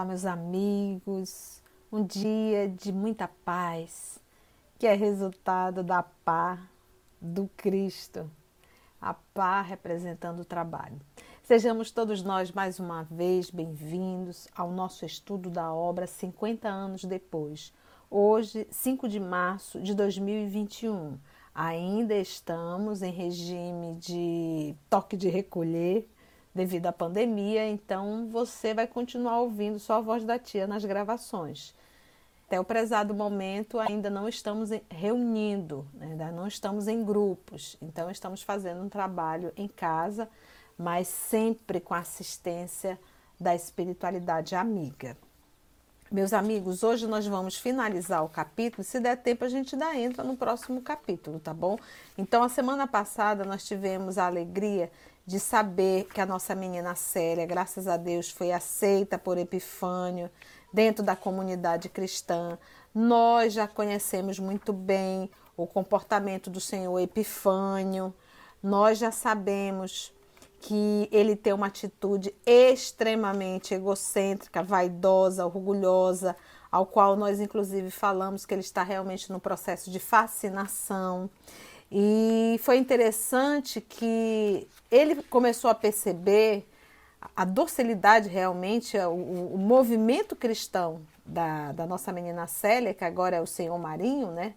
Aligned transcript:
Olá, 0.00 0.06
meus 0.06 0.24
amigos. 0.24 1.62
Um 1.92 2.02
dia 2.02 2.66
de 2.66 2.90
muita 2.90 3.28
paz, 3.28 4.18
que 4.78 4.86
é 4.86 4.94
resultado 4.94 5.82
da 5.82 6.02
pá 6.02 6.58
do 7.20 7.50
Cristo. 7.54 8.30
A 8.98 9.12
pá 9.12 9.60
representando 9.60 10.40
o 10.40 10.44
trabalho. 10.44 10.98
Sejamos 11.42 11.90
todos 11.90 12.22
nós 12.22 12.50
mais 12.50 12.80
uma 12.80 13.02
vez 13.02 13.50
bem-vindos 13.50 14.48
ao 14.56 14.70
nosso 14.70 15.04
estudo 15.04 15.50
da 15.50 15.70
obra 15.70 16.06
50 16.06 16.66
anos 16.66 17.04
depois. 17.04 17.70
Hoje, 18.10 18.66
5 18.70 19.06
de 19.06 19.20
março 19.20 19.82
de 19.82 19.94
2021. 19.94 21.18
Ainda 21.54 22.14
estamos 22.14 23.02
em 23.02 23.12
regime 23.12 23.96
de 23.96 24.74
toque 24.88 25.14
de 25.14 25.28
recolher 25.28 26.10
devido 26.54 26.86
à 26.86 26.92
pandemia, 26.92 27.68
então 27.68 28.28
você 28.28 28.74
vai 28.74 28.86
continuar 28.86 29.40
ouvindo 29.40 29.78
só 29.78 29.94
a 29.94 30.00
voz 30.00 30.24
da 30.24 30.38
tia 30.38 30.66
nas 30.66 30.84
gravações. 30.84 31.74
Até 32.46 32.58
o 32.58 32.64
prezado 32.64 33.14
momento 33.14 33.78
ainda 33.78 34.10
não 34.10 34.28
estamos 34.28 34.70
reunindo, 34.90 35.86
né? 35.94 36.32
não 36.32 36.48
estamos 36.48 36.88
em 36.88 37.04
grupos, 37.04 37.76
então 37.80 38.10
estamos 38.10 38.42
fazendo 38.42 38.82
um 38.82 38.88
trabalho 38.88 39.52
em 39.56 39.68
casa, 39.68 40.28
mas 40.76 41.06
sempre 41.06 41.78
com 41.78 41.94
a 41.94 41.98
assistência 41.98 42.98
da 43.38 43.54
espiritualidade 43.54 44.56
amiga. 44.56 45.16
Meus 46.10 46.32
amigos, 46.32 46.82
hoje 46.82 47.06
nós 47.06 47.24
vamos 47.24 47.56
finalizar 47.56 48.24
o 48.24 48.28
capítulo. 48.28 48.82
Se 48.82 48.98
der 48.98 49.16
tempo, 49.16 49.44
a 49.44 49.48
gente 49.48 49.76
ainda 49.76 49.96
entra 49.96 50.24
no 50.24 50.36
próximo 50.36 50.82
capítulo, 50.82 51.38
tá 51.38 51.54
bom? 51.54 51.78
Então, 52.18 52.42
a 52.42 52.48
semana 52.48 52.84
passada 52.84 53.44
nós 53.44 53.64
tivemos 53.64 54.18
a 54.18 54.26
alegria 54.26 54.90
de 55.30 55.38
saber 55.38 56.08
que 56.12 56.20
a 56.20 56.26
nossa 56.26 56.56
menina 56.56 56.96
Célia, 56.96 57.46
graças 57.46 57.86
a 57.86 57.96
Deus, 57.96 58.28
foi 58.28 58.50
aceita 58.50 59.16
por 59.16 59.38
Epifânio 59.38 60.28
dentro 60.72 61.04
da 61.04 61.14
comunidade 61.14 61.88
cristã. 61.88 62.58
Nós 62.92 63.52
já 63.52 63.68
conhecemos 63.68 64.40
muito 64.40 64.72
bem 64.72 65.30
o 65.56 65.68
comportamento 65.68 66.50
do 66.50 66.60
Senhor 66.60 66.98
Epifânio. 66.98 68.12
Nós 68.60 68.98
já 68.98 69.12
sabemos 69.12 70.12
que 70.58 71.08
ele 71.12 71.36
tem 71.36 71.52
uma 71.52 71.68
atitude 71.68 72.34
extremamente 72.44 73.72
egocêntrica, 73.72 74.64
vaidosa, 74.64 75.46
orgulhosa, 75.46 76.34
ao 76.72 76.84
qual 76.84 77.14
nós 77.14 77.38
inclusive 77.38 77.88
falamos 77.92 78.44
que 78.44 78.52
ele 78.52 78.62
está 78.62 78.82
realmente 78.82 79.30
no 79.30 79.38
processo 79.38 79.92
de 79.92 80.00
fascinação. 80.00 81.30
E 81.90 82.60
foi 82.62 82.76
interessante 82.76 83.80
que 83.80 84.68
ele 84.90 85.22
começou 85.24 85.70
a 85.70 85.74
perceber 85.74 86.68
a 87.34 87.44
docilidade 87.44 88.28
realmente, 88.28 88.96
o, 88.96 89.54
o 89.54 89.58
movimento 89.58 90.36
cristão 90.36 91.02
da, 91.26 91.72
da 91.72 91.86
nossa 91.86 92.12
menina 92.12 92.46
Célia, 92.46 92.94
que 92.94 93.04
agora 93.04 93.36
é 93.36 93.40
o 93.40 93.46
senhor 93.46 93.78
Marinho, 93.78 94.30
né? 94.30 94.54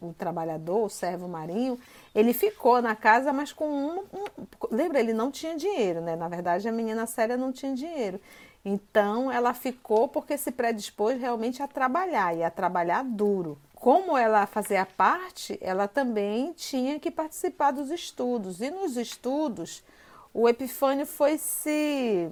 o, 0.00 0.12
trabalhador, 0.12 0.84
o 0.84 0.88
servo 0.88 1.28
marinho, 1.28 1.78
ele 2.14 2.32
ficou 2.32 2.80
na 2.80 2.94
casa, 2.94 3.32
mas 3.32 3.52
com 3.52 3.68
um, 3.68 3.98
um, 4.00 4.24
Lembra, 4.70 5.00
ele 5.00 5.12
não 5.12 5.30
tinha 5.30 5.56
dinheiro, 5.56 6.00
né? 6.00 6.16
Na 6.16 6.28
verdade, 6.28 6.68
a 6.68 6.72
menina 6.72 7.06
séria 7.06 7.36
não 7.36 7.52
tinha 7.52 7.74
dinheiro. 7.74 8.20
Então, 8.64 9.30
ela 9.30 9.52
ficou 9.52 10.08
porque 10.08 10.38
se 10.38 10.50
predispôs 10.52 11.20
realmente 11.20 11.62
a 11.62 11.68
trabalhar, 11.68 12.36
e 12.36 12.42
a 12.42 12.50
trabalhar 12.50 13.04
duro. 13.04 13.58
Como 13.74 14.16
ela 14.16 14.46
fazia 14.46 14.86
parte, 14.86 15.58
ela 15.60 15.86
também 15.86 16.52
tinha 16.52 16.98
que 16.98 17.10
participar 17.10 17.72
dos 17.72 17.90
estudos. 17.90 18.60
E 18.60 18.70
nos 18.70 18.96
estudos, 18.96 19.82
o 20.32 20.48
Epifânio 20.48 21.06
foi 21.06 21.36
se, 21.38 22.30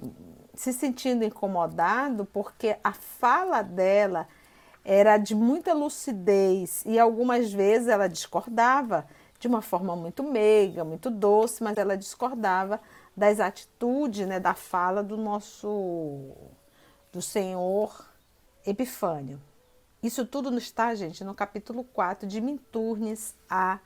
se 0.53 0.73
sentindo 0.73 1.23
incomodado 1.23 2.25
porque 2.25 2.77
a 2.83 2.91
fala 2.93 3.61
dela 3.61 4.27
era 4.83 5.17
de 5.17 5.33
muita 5.33 5.73
lucidez 5.73 6.83
e 6.85 6.99
algumas 6.99 7.53
vezes 7.53 7.87
ela 7.87 8.09
discordava 8.09 9.07
de 9.39 9.47
uma 9.47 9.61
forma 9.61 9.95
muito 9.95 10.23
meiga, 10.23 10.83
muito 10.83 11.09
doce, 11.09 11.63
mas 11.63 11.77
ela 11.77 11.97
discordava 11.97 12.81
das 13.15 13.39
atitudes, 13.39 14.25
né, 14.27 14.39
da 14.39 14.53
fala 14.53 15.03
do 15.03 15.17
nosso 15.17 16.31
do 17.11 17.21
Senhor 17.21 18.05
Epifânio. 18.65 19.39
Isso 20.03 20.25
tudo 20.25 20.53
está, 20.57 20.93
gente, 20.93 21.23
no 21.23 21.33
capítulo 21.33 21.85
4 21.85 22.27
de 22.27 22.41
Minturnes 22.41 23.37
a 23.49 23.79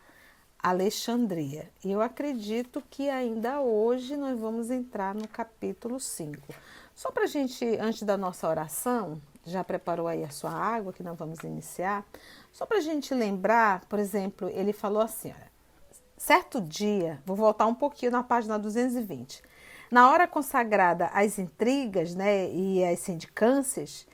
Alexandria. 0.58 1.70
E 1.86 1.92
eu 1.92 2.02
acredito 2.02 2.84
que 2.90 3.08
ainda 3.08 3.62
hoje 3.62 4.18
nós 4.18 4.40
vamos 4.40 4.72
entrar 4.72 5.14
no 5.14 5.28
capítulo 5.28 6.00
5. 6.00 6.42
Só 6.96 7.12
para 7.12 7.26
a 7.26 7.28
gente, 7.28 7.64
antes 7.80 8.02
da 8.02 8.18
nossa 8.18 8.50
oração, 8.50 9.22
já 9.46 9.64
preparou 9.64 10.08
aí 10.08 10.24
a 10.24 10.32
sua 10.32 10.50
água, 10.52 10.92
que 10.92 11.04
nós 11.04 11.16
vamos 11.16 11.44
iniciar. 11.44 12.04
Só 12.52 12.66
para 12.66 12.80
a 12.80 12.82
gente 12.82 13.14
lembrar, 13.14 13.86
por 13.86 14.00
exemplo, 14.00 14.50
ele 14.50 14.74
falou 14.74 15.04
assim: 15.04 15.30
olha, 15.30 15.52
certo 16.18 16.60
dia, 16.60 17.22
vou 17.28 17.36
voltar 17.36 17.68
um 17.68 17.76
pouquinho 17.76 18.12
na 18.12 18.24
página 18.24 18.58
220. 18.58 19.44
Na 19.92 20.10
hora 20.10 20.28
consagrada 20.28 21.12
às 21.14 21.38
intrigas 21.38 22.16
né, 22.16 22.50
e 22.50 22.84
às 22.84 23.02
sindicâncias 23.02 24.08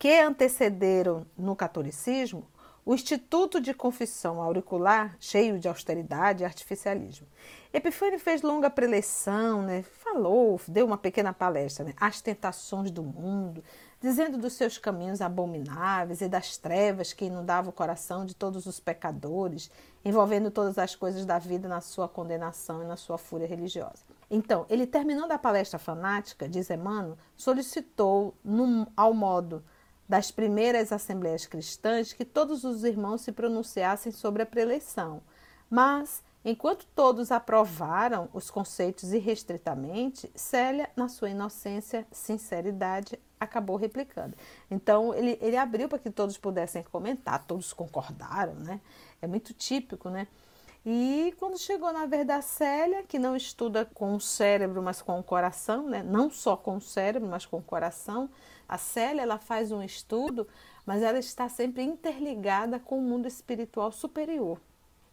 que 0.00 0.18
antecederam 0.18 1.26
no 1.36 1.54
catolicismo, 1.54 2.48
o 2.86 2.94
Instituto 2.94 3.60
de 3.60 3.74
Confissão 3.74 4.40
Auricular, 4.40 5.14
cheio 5.20 5.58
de 5.58 5.68
austeridade 5.68 6.42
e 6.42 6.46
artificialismo. 6.46 7.26
Epifânio 7.70 8.18
fez 8.18 8.40
longa 8.40 8.70
preleção, 8.70 9.60
né? 9.60 9.82
falou, 9.82 10.58
deu 10.66 10.86
uma 10.86 10.96
pequena 10.96 11.34
palestra, 11.34 11.84
né? 11.84 11.92
as 12.00 12.22
tentações 12.22 12.90
do 12.90 13.02
mundo, 13.02 13.62
dizendo 14.00 14.38
dos 14.38 14.54
seus 14.54 14.78
caminhos 14.78 15.20
abomináveis 15.20 16.22
e 16.22 16.28
das 16.28 16.56
trevas 16.56 17.12
que 17.12 17.26
inundavam 17.26 17.68
o 17.68 17.74
coração 17.74 18.24
de 18.24 18.34
todos 18.34 18.64
os 18.64 18.80
pecadores, 18.80 19.70
envolvendo 20.02 20.50
todas 20.50 20.78
as 20.78 20.94
coisas 20.94 21.26
da 21.26 21.38
vida 21.38 21.68
na 21.68 21.82
sua 21.82 22.08
condenação 22.08 22.82
e 22.82 22.86
na 22.86 22.96
sua 22.96 23.18
fúria 23.18 23.46
religiosa. 23.46 24.02
Então, 24.30 24.64
ele 24.70 24.86
terminando 24.86 25.32
a 25.32 25.38
palestra 25.38 25.78
fanática, 25.78 26.48
diz 26.48 26.70
Emmanuel, 26.70 27.18
solicitou, 27.36 28.34
num, 28.42 28.86
ao 28.96 29.12
modo 29.12 29.62
das 30.10 30.32
primeiras 30.32 30.90
assembleias 30.90 31.46
cristãs, 31.46 32.12
que 32.12 32.24
todos 32.24 32.64
os 32.64 32.82
irmãos 32.82 33.20
se 33.20 33.30
pronunciassem 33.30 34.10
sobre 34.10 34.42
a 34.42 34.46
preleição. 34.46 35.22
Mas, 35.70 36.20
enquanto 36.44 36.84
todos 36.96 37.30
aprovaram 37.30 38.28
os 38.32 38.50
conceitos 38.50 39.12
irrestritamente, 39.12 40.28
Célia, 40.34 40.90
na 40.96 41.08
sua 41.08 41.30
inocência, 41.30 42.04
sinceridade, 42.10 43.20
acabou 43.38 43.76
replicando. 43.76 44.34
Então, 44.68 45.14
ele, 45.14 45.38
ele 45.40 45.56
abriu 45.56 45.88
para 45.88 46.00
que 46.00 46.10
todos 46.10 46.36
pudessem 46.36 46.82
comentar, 46.82 47.46
todos 47.46 47.72
concordaram, 47.72 48.54
né? 48.54 48.80
É 49.22 49.28
muito 49.28 49.54
típico, 49.54 50.10
né? 50.10 50.26
E 50.84 51.32
quando 51.38 51.56
chegou 51.56 51.92
na 51.92 52.06
Verdacélia, 52.06 53.04
que 53.04 53.18
não 53.18 53.36
estuda 53.36 53.84
com 53.84 54.16
o 54.16 54.20
cérebro, 54.20 54.82
mas 54.82 55.00
com 55.00 55.20
o 55.20 55.22
coração, 55.22 55.88
né? 55.88 56.02
não 56.02 56.30
só 56.30 56.56
com 56.56 56.78
o 56.78 56.80
cérebro, 56.80 57.28
mas 57.28 57.44
com 57.44 57.58
o 57.58 57.62
coração, 57.62 58.30
a 58.70 58.78
Célia 58.78 59.22
ela 59.22 59.36
faz 59.36 59.72
um 59.72 59.82
estudo, 59.82 60.46
mas 60.86 61.02
ela 61.02 61.18
está 61.18 61.48
sempre 61.48 61.82
interligada 61.82 62.78
com 62.78 62.98
o 62.98 63.02
mundo 63.02 63.26
espiritual 63.26 63.90
superior. 63.90 64.60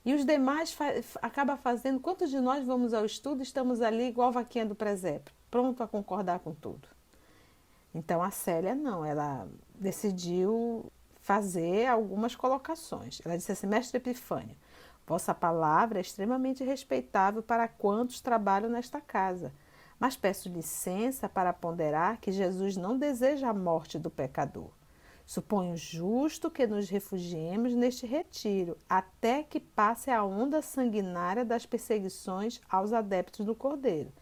E 0.06 0.14
os 0.14 0.24
demais 0.24 0.72
fa 0.72 0.86
acaba 1.24 1.58
fazendo, 1.58 2.00
quantos 2.00 2.30
de 2.30 2.40
nós 2.40 2.64
vamos 2.64 2.94
ao 2.94 3.04
estudo 3.04 3.42
estamos 3.42 3.82
ali 3.82 4.10
igual 4.10 4.32
vaquinha 4.32 4.64
do 4.64 4.76
presépio, 4.76 5.34
pronto 5.50 5.82
a 5.82 5.88
concordar 5.88 6.38
com 6.40 6.54
tudo? 6.54 6.88
Então 7.96 8.22
a 8.22 8.30
Célia 8.30 8.76
não, 8.76 9.04
ela 9.04 9.48
decidiu 9.74 10.92
fazer 11.20 11.88
algumas 11.88 12.36
colocações. 12.36 13.20
Ela 13.26 13.38
disse 13.38 13.52
assim: 13.52 13.66
Mestre 13.66 13.98
Epifânio, 13.98 14.56
vossa 15.08 15.34
palavra 15.34 15.98
é 15.98 16.02
extremamente 16.02 16.64
respeitável 16.64 17.42
para 17.42 17.68
quantos 17.68 18.22
trabalham 18.22 18.70
nesta 18.70 19.02
casa, 19.02 19.52
mas 20.00 20.16
peço 20.16 20.50
licença 20.50 21.28
para 21.28 21.54
ponderar 21.54 22.20
que 22.20 22.32
Jesus 22.32 22.78
não 22.78 22.98
deseja 22.98 23.50
a 23.50 23.54
morte 23.54 23.98
do 23.98 24.10
pecador. 24.10 24.70
Suponho 25.26 25.76
justo 25.76 26.50
que 26.50 26.66
nos 26.66 26.90
refugiemos 26.90 27.74
neste 27.74 28.06
retiro, 28.06 28.78
até 28.90 29.44
que 29.44 29.60
passe 29.60 30.10
a 30.10 30.24
onda 30.24 30.62
sanguinária 30.62 31.44
das 31.44 31.66
perseguições 31.66 32.62
aos 32.70 32.94
adeptos 32.94 33.46
do 33.46 33.54
Cordeiro 33.54 34.14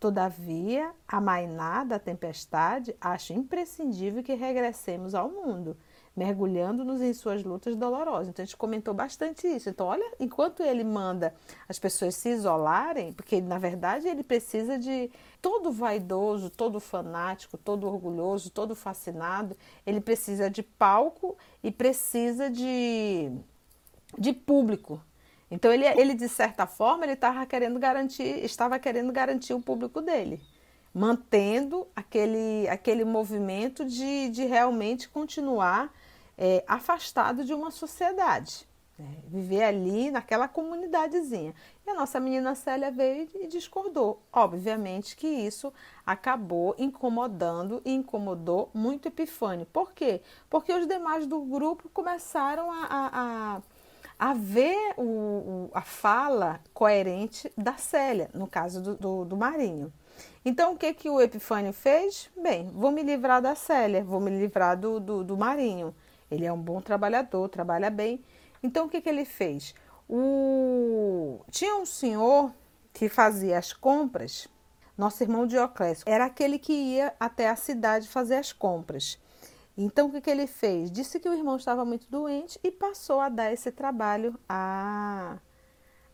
Todavia, 0.00 0.92
amainada 1.08 1.96
a 1.96 1.98
tempestade, 1.98 2.94
acho 3.00 3.32
imprescindível 3.32 4.22
que 4.22 4.34
regressemos 4.34 5.12
ao 5.12 5.28
mundo, 5.28 5.76
mergulhando-nos 6.18 7.00
em 7.00 7.14
suas 7.14 7.44
lutas 7.44 7.76
dolorosas. 7.76 8.28
Então, 8.28 8.42
a 8.42 8.46
gente 8.46 8.56
comentou 8.56 8.92
bastante 8.92 9.46
isso. 9.46 9.70
Então, 9.70 9.86
olha, 9.86 10.04
enquanto 10.18 10.64
ele 10.64 10.82
manda 10.82 11.32
as 11.68 11.78
pessoas 11.78 12.16
se 12.16 12.30
isolarem, 12.30 13.12
porque 13.12 13.40
na 13.40 13.56
verdade 13.56 14.08
ele 14.08 14.24
precisa 14.24 14.76
de 14.76 15.08
todo 15.40 15.70
vaidoso, 15.70 16.50
todo 16.50 16.80
fanático, 16.80 17.56
todo 17.56 17.86
orgulhoso, 17.86 18.50
todo 18.50 18.74
fascinado, 18.74 19.56
ele 19.86 20.00
precisa 20.00 20.50
de 20.50 20.60
palco 20.60 21.38
e 21.62 21.70
precisa 21.70 22.50
de, 22.50 23.30
de 24.18 24.32
público. 24.32 25.00
Então 25.48 25.72
ele, 25.72 25.86
ele 25.86 26.14
de 26.14 26.28
certa 26.28 26.66
forma 26.66 27.04
ele 27.04 27.12
estava 27.12 27.46
querendo 27.46 27.78
garantir, 27.78 28.44
estava 28.44 28.76
querendo 28.76 29.12
garantir 29.12 29.54
o 29.54 29.60
público 29.60 30.02
dele, 30.02 30.40
mantendo 30.92 31.86
aquele, 31.94 32.68
aquele 32.68 33.04
movimento 33.04 33.84
de, 33.84 34.30
de 34.30 34.44
realmente 34.44 35.08
continuar 35.08 35.92
é, 36.38 36.64
afastado 36.66 37.44
de 37.44 37.52
uma 37.52 37.70
sociedade. 37.70 38.66
Né? 38.98 39.16
Viver 39.26 39.64
ali 39.64 40.10
naquela 40.10 40.48
comunidadezinha. 40.48 41.54
E 41.86 41.90
a 41.90 41.94
nossa 41.94 42.18
menina 42.18 42.54
Célia 42.54 42.90
veio 42.90 43.28
e 43.34 43.46
discordou. 43.46 44.22
Obviamente 44.32 45.16
que 45.16 45.26
isso 45.26 45.72
acabou 46.06 46.74
incomodando 46.78 47.82
e 47.84 47.92
incomodou 47.92 48.70
muito 48.72 49.08
Epifânio. 49.08 49.66
Por 49.66 49.92
quê? 49.92 50.22
Porque 50.48 50.72
os 50.72 50.86
demais 50.86 51.26
do 51.26 51.40
grupo 51.40 51.88
começaram 51.90 52.70
a, 52.70 52.86
a, 52.86 53.56
a 53.56 53.62
a 54.18 54.34
ver 54.34 54.94
o, 54.96 55.02
o, 55.02 55.70
a 55.72 55.82
fala 55.82 56.58
coerente 56.74 57.52
da 57.56 57.76
Célia, 57.76 58.28
no 58.34 58.48
caso 58.48 58.82
do, 58.82 58.96
do, 58.96 59.24
do, 59.24 59.36
Marinho. 59.36 59.92
Então, 60.44 60.72
o 60.72 60.76
que, 60.76 60.92
que 60.92 61.08
o 61.08 61.20
Epifânio 61.20 61.72
fez? 61.72 62.28
Bem, 62.36 62.68
vou 62.74 62.90
me 62.90 63.02
livrar 63.04 63.40
da 63.40 63.54
Célia, 63.54 64.02
vou 64.02 64.18
me 64.18 64.30
livrar 64.30 64.76
do, 64.76 64.98
do, 64.98 65.22
do 65.22 65.36
Marinho. 65.36 65.94
Ele 66.30 66.44
é 66.44 66.52
um 66.52 66.60
bom 66.60 66.80
trabalhador, 66.80 67.48
trabalha 67.48 67.90
bem. 67.90 68.24
Então, 68.62 68.86
o 68.86 68.88
que, 68.88 69.00
que 69.00 69.08
ele 69.08 69.24
fez? 69.24 69.74
O... 70.08 71.40
Tinha 71.50 71.76
um 71.76 71.86
senhor 71.86 72.52
que 72.92 73.08
fazia 73.08 73.58
as 73.58 73.72
compras, 73.72 74.48
nosso 74.96 75.22
irmão 75.22 75.46
Dioclésio, 75.46 76.04
era 76.06 76.24
aquele 76.24 76.58
que 76.58 76.72
ia 76.72 77.14
até 77.20 77.48
a 77.48 77.56
cidade 77.56 78.08
fazer 78.08 78.36
as 78.36 78.52
compras. 78.52 79.18
Então, 79.76 80.08
o 80.08 80.10
que, 80.10 80.20
que 80.20 80.30
ele 80.30 80.46
fez? 80.46 80.90
Disse 80.90 81.20
que 81.20 81.28
o 81.28 81.34
irmão 81.34 81.56
estava 81.56 81.84
muito 81.84 82.10
doente 82.10 82.58
e 82.64 82.70
passou 82.70 83.20
a 83.20 83.28
dar 83.28 83.52
esse 83.52 83.70
trabalho 83.70 84.38
a, 84.48 85.38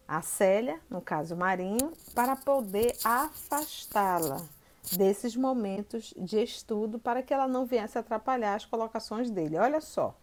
a 0.06 0.20
Célia, 0.20 0.80
no 0.90 1.00
caso 1.00 1.34
Marinho, 1.34 1.92
para 2.14 2.36
poder 2.36 2.94
afastá-la 3.02 4.42
desses 4.92 5.36
momentos 5.36 6.12
de 6.16 6.42
estudo 6.42 6.98
para 6.98 7.22
que 7.22 7.32
ela 7.32 7.48
não 7.48 7.64
viesse 7.64 7.98
atrapalhar 7.98 8.54
as 8.54 8.64
colocações 8.64 9.30
dele. 9.30 9.56
Olha 9.56 9.80
só. 9.80 10.16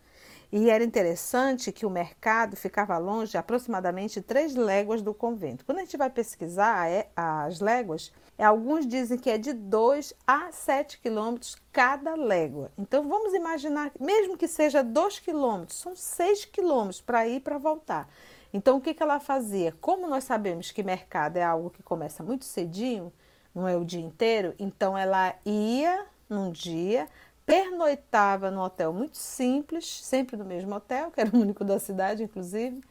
E 0.51 0.69
era 0.69 0.83
interessante 0.83 1.71
que 1.71 1.85
o 1.85 1.89
mercado 1.89 2.57
ficava 2.57 2.97
longe 2.97 3.37
aproximadamente 3.37 4.21
três 4.21 4.53
léguas 4.53 5.01
do 5.01 5.13
convento. 5.13 5.63
Quando 5.63 5.77
a 5.77 5.81
gente 5.81 5.95
vai 5.95 6.09
pesquisar 6.09 6.89
é, 6.91 7.09
as 7.15 7.61
léguas, 7.61 8.11
alguns 8.37 8.85
dizem 8.85 9.17
que 9.17 9.29
é 9.29 9.37
de 9.37 9.53
2 9.53 10.13
a 10.27 10.51
7 10.51 10.99
quilômetros 10.99 11.55
cada 11.71 12.15
légua. 12.15 12.69
Então 12.77 13.07
vamos 13.07 13.33
imaginar, 13.33 13.91
mesmo 13.97 14.35
que 14.35 14.47
seja 14.47 14.83
2 14.83 15.19
quilômetros, 15.19 15.77
são 15.77 15.95
6 15.95 16.45
quilômetros 16.45 16.99
para 16.99 17.25
ir 17.25 17.37
e 17.37 17.39
para 17.39 17.57
voltar. 17.57 18.09
Então 18.53 18.75
o 18.75 18.81
que, 18.81 18.93
que 18.93 19.01
ela 19.01 19.21
fazia? 19.21 19.73
Como 19.79 20.05
nós 20.09 20.25
sabemos 20.25 20.69
que 20.69 20.83
mercado 20.83 21.37
é 21.37 21.43
algo 21.43 21.69
que 21.69 21.81
começa 21.81 22.21
muito 22.21 22.43
cedinho, 22.43 23.13
não 23.53 23.67
é 23.67 23.75
o 23.75 23.85
dia 23.85 24.01
inteiro, 24.01 24.53
então 24.57 24.97
ela 24.97 25.35
ia 25.45 26.05
num 26.29 26.51
dia, 26.51 27.07
pernoitava 27.45 28.49
num 28.49 28.61
hotel 28.61 28.93
muito 28.93 29.17
simples, 29.17 29.85
sempre 30.03 30.37
no 30.37 30.45
mesmo 30.45 30.73
hotel, 30.73 31.11
que 31.11 31.19
era 31.19 31.29
o 31.35 31.39
único 31.39 31.63
da 31.65 31.79
cidade, 31.79 32.23
inclusive, 32.23 32.81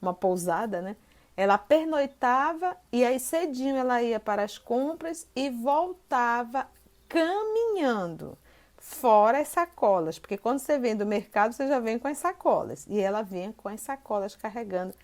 uma 0.00 0.14
pousada, 0.14 0.80
né? 0.80 0.96
Ela 1.36 1.58
pernoitava 1.58 2.76
e 2.92 3.04
aí 3.04 3.18
cedinho 3.18 3.76
ela 3.76 4.00
ia 4.00 4.20
para 4.20 4.44
as 4.44 4.56
compras 4.56 5.26
e 5.34 5.50
voltava 5.50 6.68
caminhando, 7.08 8.38
fora 8.76 9.40
as 9.40 9.48
sacolas, 9.48 10.18
porque 10.18 10.38
quando 10.38 10.60
você 10.60 10.78
vem 10.78 10.94
do 10.94 11.04
mercado 11.04 11.52
você 11.52 11.66
já 11.66 11.80
vem 11.80 11.98
com 11.98 12.06
as 12.06 12.18
sacolas 12.18 12.86
e 12.88 13.00
ela 13.00 13.22
vinha 13.22 13.52
com 13.56 13.68
as 13.68 13.80
sacolas 13.80 14.36
carregando 14.36 14.94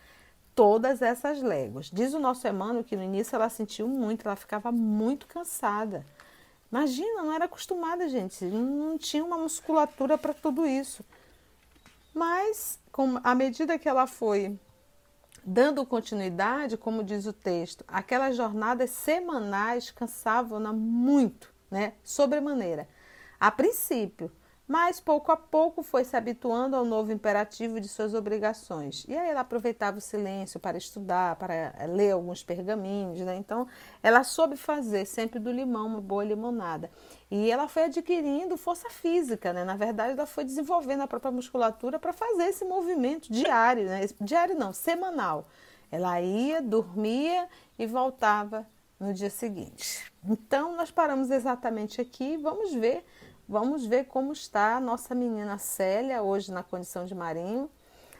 todas 0.60 1.00
essas 1.00 1.40
léguas. 1.40 1.90
Diz 1.90 2.12
o 2.12 2.18
nosso 2.18 2.46
Emmanuel 2.46 2.84
que 2.84 2.94
no 2.94 3.02
início 3.02 3.34
ela 3.34 3.48
sentiu 3.48 3.88
muito, 3.88 4.26
ela 4.26 4.36
ficava 4.36 4.70
muito 4.70 5.26
cansada. 5.26 6.04
Imagina, 6.70 7.22
não 7.22 7.32
era 7.32 7.46
acostumada, 7.46 8.06
gente, 8.10 8.44
não 8.44 8.98
tinha 8.98 9.24
uma 9.24 9.38
musculatura 9.38 10.18
para 10.18 10.34
tudo 10.34 10.66
isso. 10.66 11.02
Mas, 12.12 12.78
com, 12.92 13.18
à 13.24 13.34
medida 13.34 13.78
que 13.78 13.88
ela 13.88 14.06
foi 14.06 14.60
dando 15.42 15.86
continuidade, 15.86 16.76
como 16.76 17.02
diz 17.02 17.24
o 17.24 17.32
texto, 17.32 17.82
aquelas 17.88 18.36
jornadas 18.36 18.90
semanais 18.90 19.90
cansavam-na 19.90 20.74
muito, 20.74 21.50
né? 21.70 21.94
Sobremaneira. 22.04 22.86
A 23.40 23.50
princípio, 23.50 24.30
mas 24.70 25.00
pouco 25.00 25.32
a 25.32 25.36
pouco 25.36 25.82
foi 25.82 26.04
se 26.04 26.16
habituando 26.16 26.76
ao 26.76 26.84
novo 26.84 27.10
imperativo 27.10 27.80
de 27.80 27.88
suas 27.88 28.14
obrigações. 28.14 29.04
E 29.08 29.18
aí 29.18 29.30
ela 29.30 29.40
aproveitava 29.40 29.98
o 29.98 30.00
silêncio 30.00 30.60
para 30.60 30.78
estudar, 30.78 31.34
para 31.34 31.74
ler 31.88 32.12
alguns 32.12 32.44
pergaminhos, 32.44 33.18
né? 33.18 33.34
Então, 33.34 33.66
ela 34.00 34.22
soube 34.22 34.56
fazer 34.56 35.06
sempre 35.06 35.40
do 35.40 35.50
limão 35.50 35.88
uma 35.88 36.00
boa 36.00 36.22
limonada. 36.22 36.88
E 37.28 37.50
ela 37.50 37.66
foi 37.66 37.86
adquirindo 37.86 38.56
força 38.56 38.88
física, 38.90 39.52
né? 39.52 39.64
Na 39.64 39.74
verdade, 39.74 40.12
ela 40.12 40.24
foi 40.24 40.44
desenvolvendo 40.44 41.00
a 41.00 41.08
própria 41.08 41.32
musculatura 41.32 41.98
para 41.98 42.12
fazer 42.12 42.44
esse 42.44 42.64
movimento 42.64 43.32
diário, 43.32 43.86
né? 43.86 44.02
Diário 44.20 44.54
não, 44.54 44.72
semanal. 44.72 45.48
Ela 45.90 46.20
ia, 46.20 46.62
dormia 46.62 47.48
e 47.76 47.88
voltava 47.88 48.64
no 49.00 49.12
dia 49.12 49.30
seguinte. 49.30 50.12
Então, 50.24 50.76
nós 50.76 50.92
paramos 50.92 51.28
exatamente 51.28 52.00
aqui, 52.00 52.36
vamos 52.36 52.72
ver 52.72 53.04
Vamos 53.50 53.84
ver 53.84 54.04
como 54.04 54.32
está 54.32 54.76
a 54.76 54.80
nossa 54.80 55.12
menina 55.12 55.58
Célia, 55.58 56.22
hoje 56.22 56.52
na 56.52 56.62
condição 56.62 57.04
de 57.04 57.16
marinho, 57.16 57.68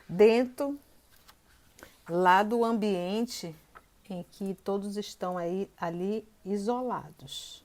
dentro 0.08 0.76
lá 2.08 2.42
do 2.42 2.64
ambiente 2.64 3.54
em 4.08 4.24
que 4.24 4.54
todos 4.54 4.96
estão 4.96 5.38
aí 5.38 5.70
ali 5.80 6.28
isolados. 6.44 7.64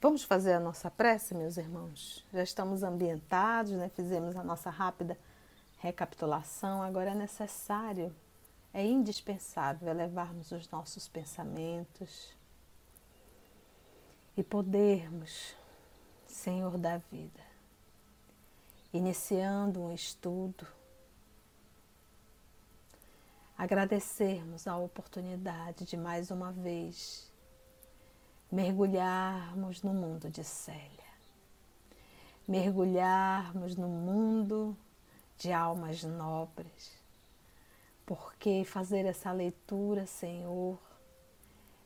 Vamos 0.00 0.24
fazer 0.24 0.54
a 0.54 0.58
nossa 0.58 0.90
prece, 0.90 1.34
meus 1.34 1.58
irmãos? 1.58 2.24
Já 2.32 2.42
estamos 2.42 2.82
ambientados, 2.82 3.72
né? 3.72 3.90
fizemos 3.90 4.34
a 4.34 4.42
nossa 4.42 4.70
rápida 4.70 5.18
recapitulação. 5.76 6.82
Agora 6.82 7.10
é 7.10 7.14
necessário, 7.14 8.16
é 8.72 8.82
indispensável 8.82 9.90
elevarmos 9.90 10.50
os 10.52 10.70
nossos 10.70 11.06
pensamentos 11.06 12.34
e 14.34 14.42
podermos 14.42 15.54
Senhor 16.36 16.76
da 16.76 16.98
vida, 16.98 17.40
iniciando 18.92 19.80
um 19.80 19.92
estudo, 19.92 20.66
agradecermos 23.56 24.68
a 24.68 24.76
oportunidade 24.76 25.86
de 25.86 25.96
mais 25.96 26.30
uma 26.30 26.52
vez 26.52 27.32
mergulharmos 28.52 29.82
no 29.82 29.94
mundo 29.94 30.28
de 30.28 30.44
Célia, 30.44 31.10
mergulharmos 32.46 33.74
no 33.74 33.88
mundo 33.88 34.76
de 35.38 35.50
almas 35.52 36.04
nobres, 36.04 36.92
porque 38.04 38.62
fazer 38.62 39.06
essa 39.06 39.32
leitura, 39.32 40.06
Senhor, 40.06 40.78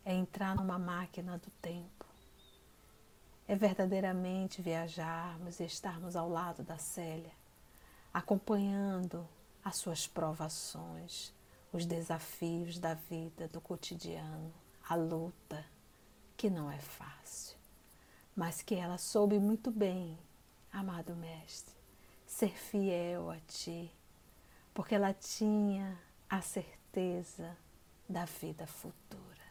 é 0.04 0.12
entrar 0.12 0.56
numa 0.56 0.78
máquina 0.78 1.38
do 1.38 1.50
tempo 1.62 1.99
é 3.50 3.56
verdadeiramente 3.56 4.62
viajarmos 4.62 5.58
e 5.58 5.64
estarmos 5.64 6.14
ao 6.14 6.28
lado 6.28 6.62
da 6.62 6.78
Célia, 6.78 7.32
acompanhando 8.14 9.26
as 9.64 9.74
suas 9.74 10.06
provações, 10.06 11.34
os 11.72 11.84
desafios 11.84 12.78
da 12.78 12.94
vida, 12.94 13.48
do 13.48 13.60
cotidiano, 13.60 14.54
a 14.88 14.94
luta, 14.94 15.64
que 16.36 16.48
não 16.48 16.70
é 16.70 16.78
fácil, 16.78 17.56
mas 18.36 18.62
que 18.62 18.76
ela 18.76 18.96
soube 18.96 19.36
muito 19.40 19.72
bem, 19.72 20.16
amado 20.72 21.16
Mestre, 21.16 21.74
ser 22.24 22.56
fiel 22.56 23.32
a 23.32 23.40
Ti, 23.48 23.92
porque 24.72 24.94
ela 24.94 25.12
tinha 25.12 25.98
a 26.28 26.40
certeza 26.40 27.56
da 28.08 28.26
vida 28.26 28.64
futura, 28.68 29.42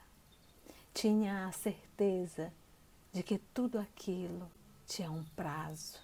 tinha 0.94 1.48
a 1.48 1.52
certeza 1.52 2.50
de 3.12 3.24
que 3.24 3.38
tudo 3.38 3.80
aquilo 3.80 4.50
tinha 4.86 5.12
um 5.12 5.24
prazo, 5.36 6.00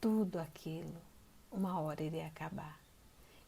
tudo 0.00 0.38
aquilo 0.38 1.00
uma 1.50 1.80
hora 1.80 2.02
iria 2.02 2.26
acabar. 2.26 2.78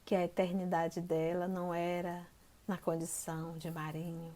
Que 0.05 0.15
a 0.15 0.25
eternidade 0.25 1.01
dela 1.01 1.47
não 1.47 1.75
era 1.75 2.27
na 2.67 2.79
condição 2.79 3.59
de 3.59 3.71
marinho, 3.71 4.35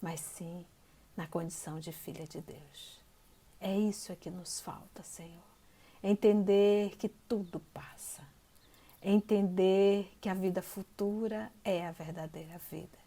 mas 0.00 0.20
sim 0.20 0.66
na 1.16 1.26
condição 1.26 1.78
de 1.78 1.92
filha 1.92 2.26
de 2.26 2.40
Deus. 2.40 3.00
É 3.60 3.76
isso 3.76 4.14
que 4.16 4.30
nos 4.30 4.60
falta, 4.60 5.02
Senhor. 5.02 5.54
Entender 6.02 6.96
que 6.96 7.08
tudo 7.08 7.60
passa. 7.72 8.22
Entender 9.00 10.12
que 10.20 10.28
a 10.28 10.34
vida 10.34 10.60
futura 10.60 11.50
é 11.62 11.86
a 11.86 11.92
verdadeira 11.92 12.58
vida. 12.70 12.98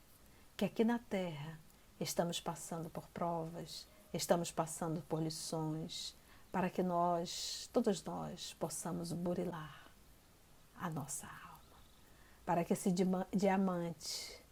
Que 0.56 0.66
aqui 0.66 0.84
na 0.84 0.98
terra 0.98 1.60
estamos 2.00 2.40
passando 2.40 2.90
por 2.90 3.08
provas, 3.10 3.88
estamos 4.14 4.52
passando 4.52 5.02
por 5.04 5.22
lições 5.22 6.16
para 6.52 6.70
que 6.70 6.82
nós, 6.82 7.70
todos 7.74 8.04
nós, 8.04 8.54
possamos 8.54 9.12
burilar 9.12 9.86
a 10.80 10.90
nossa 10.90 11.28
alma, 11.28 11.78
para 12.46 12.64
que 12.64 12.74
esse 12.74 12.94
diamante 13.34 14.44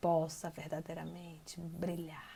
possa 0.00 0.50
verdadeiramente 0.50 1.60
brilhar. 1.60 2.30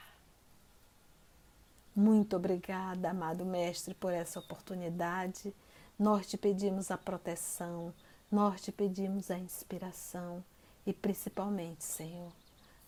Muito 1.95 2.37
obrigada, 2.37 3.11
amado 3.11 3.45
Mestre, 3.45 3.95
por 3.95 4.13
essa 4.13 4.41
oportunidade. 4.41 5.55
Nós 5.99 6.27
te 6.27 6.37
pedimos 6.37 6.91
a 6.91 6.99
proteção, 6.99 7.95
nós 8.31 8.61
te 8.61 8.73
pedimos 8.73 9.31
a 9.31 9.39
inspiração 9.39 10.45
e 10.85 10.93
principalmente, 10.93 11.85
Senhor, 11.85 12.33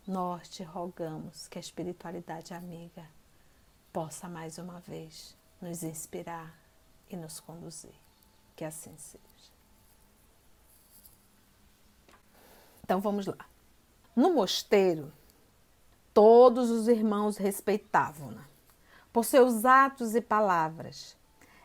nós 0.06 0.48
te 0.48 0.62
rogamos 0.62 1.46
que 1.46 1.58
a 1.58 1.60
espiritualidade 1.60 2.52
amiga 2.52 3.04
possa 3.96 4.28
mais 4.28 4.58
uma 4.58 4.78
vez 4.80 5.34
nos 5.58 5.82
inspirar 5.82 6.54
e 7.08 7.16
nos 7.16 7.40
conduzir. 7.40 7.94
Que 8.54 8.62
assim 8.62 8.94
seja. 8.98 9.50
Então 12.84 13.00
vamos 13.00 13.24
lá. 13.24 13.38
No 14.14 14.34
mosteiro, 14.34 15.10
todos 16.12 16.68
os 16.68 16.88
irmãos 16.88 17.38
respeitavam-na 17.38 18.44
por 19.14 19.24
seus 19.24 19.64
atos 19.64 20.14
e 20.14 20.20
palavras. 20.20 21.16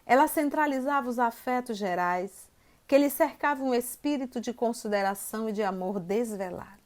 Ela 0.05 0.25
centralizava 0.25 1.09
os 1.09 1.19
afetos 1.19 1.77
gerais 1.77 2.49
que 2.87 2.97
lhe 2.97 3.09
cercavam 3.09 3.67
um 3.67 3.75
espírito 3.75 4.39
de 4.39 4.53
consideração 4.53 5.49
e 5.49 5.51
de 5.51 5.63
amor 5.63 5.99
desvelado. 5.99 6.80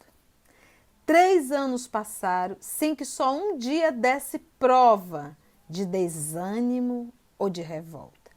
Três 1.06 1.52
anos 1.52 1.88
passaram 1.88 2.58
sem 2.60 2.96
que 2.96 3.06
só 3.06 3.36
um 3.36 3.58
dia 3.58 3.92
desse 3.92 4.40
prova 4.40 5.38
de 5.70 5.86
desânimo 5.86 7.14
ou 7.38 7.48
de 7.48 7.62
revolta, 7.62 8.32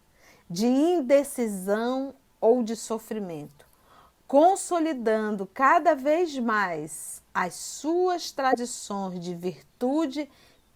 de 0.51 0.67
indecisão 0.67 2.15
ou 2.39 2.63
de 2.63 2.77
sofrimento, 2.77 3.67
consolidando 4.27 5.47
cada 5.47 5.95
vez 5.95 6.39
mais 6.39 7.23
as 7.33 7.55
suas 7.55 8.31
tradições 8.33 9.19
de 9.19 9.35
virtude 9.35 10.29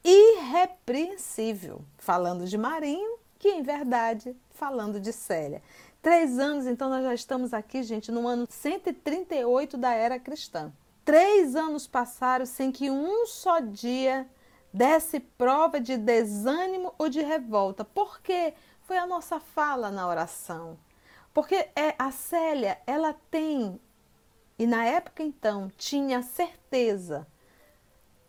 irrepreensível, 0.02 1.84
falando 1.98 2.46
de 2.46 2.56
Marinho, 2.56 3.18
que 3.38 3.50
em 3.50 3.62
verdade 3.62 4.34
falando 4.50 4.98
de 4.98 5.12
Célia. 5.12 5.62
Três 6.00 6.38
anos, 6.38 6.66
então 6.66 6.88
nós 6.88 7.04
já 7.04 7.14
estamos 7.14 7.52
aqui, 7.52 7.82
gente, 7.82 8.10
no 8.10 8.26
ano 8.26 8.46
138 8.48 9.76
da 9.76 9.92
era 9.92 10.18
cristã. 10.18 10.72
Três 11.04 11.56
anos 11.56 11.86
passaram 11.86 12.46
sem 12.46 12.70
que 12.70 12.90
um 12.90 13.26
só 13.26 13.58
dia 13.58 14.28
desse 14.72 15.20
prova 15.20 15.80
de 15.80 15.96
desânimo 15.96 16.94
ou 16.98 17.08
de 17.08 17.20
revolta. 17.20 17.84
Por 17.84 18.20
quê? 18.20 18.54
Foi 18.82 18.96
a 18.96 19.06
nossa 19.06 19.40
fala 19.40 19.90
na 19.90 20.06
oração. 20.06 20.78
Porque 21.34 21.54
é, 21.74 21.94
a 21.98 22.10
Célia, 22.10 22.78
ela 22.86 23.14
tem, 23.30 23.80
e 24.58 24.66
na 24.66 24.84
época 24.84 25.22
então, 25.22 25.70
tinha 25.76 26.22
certeza 26.22 27.26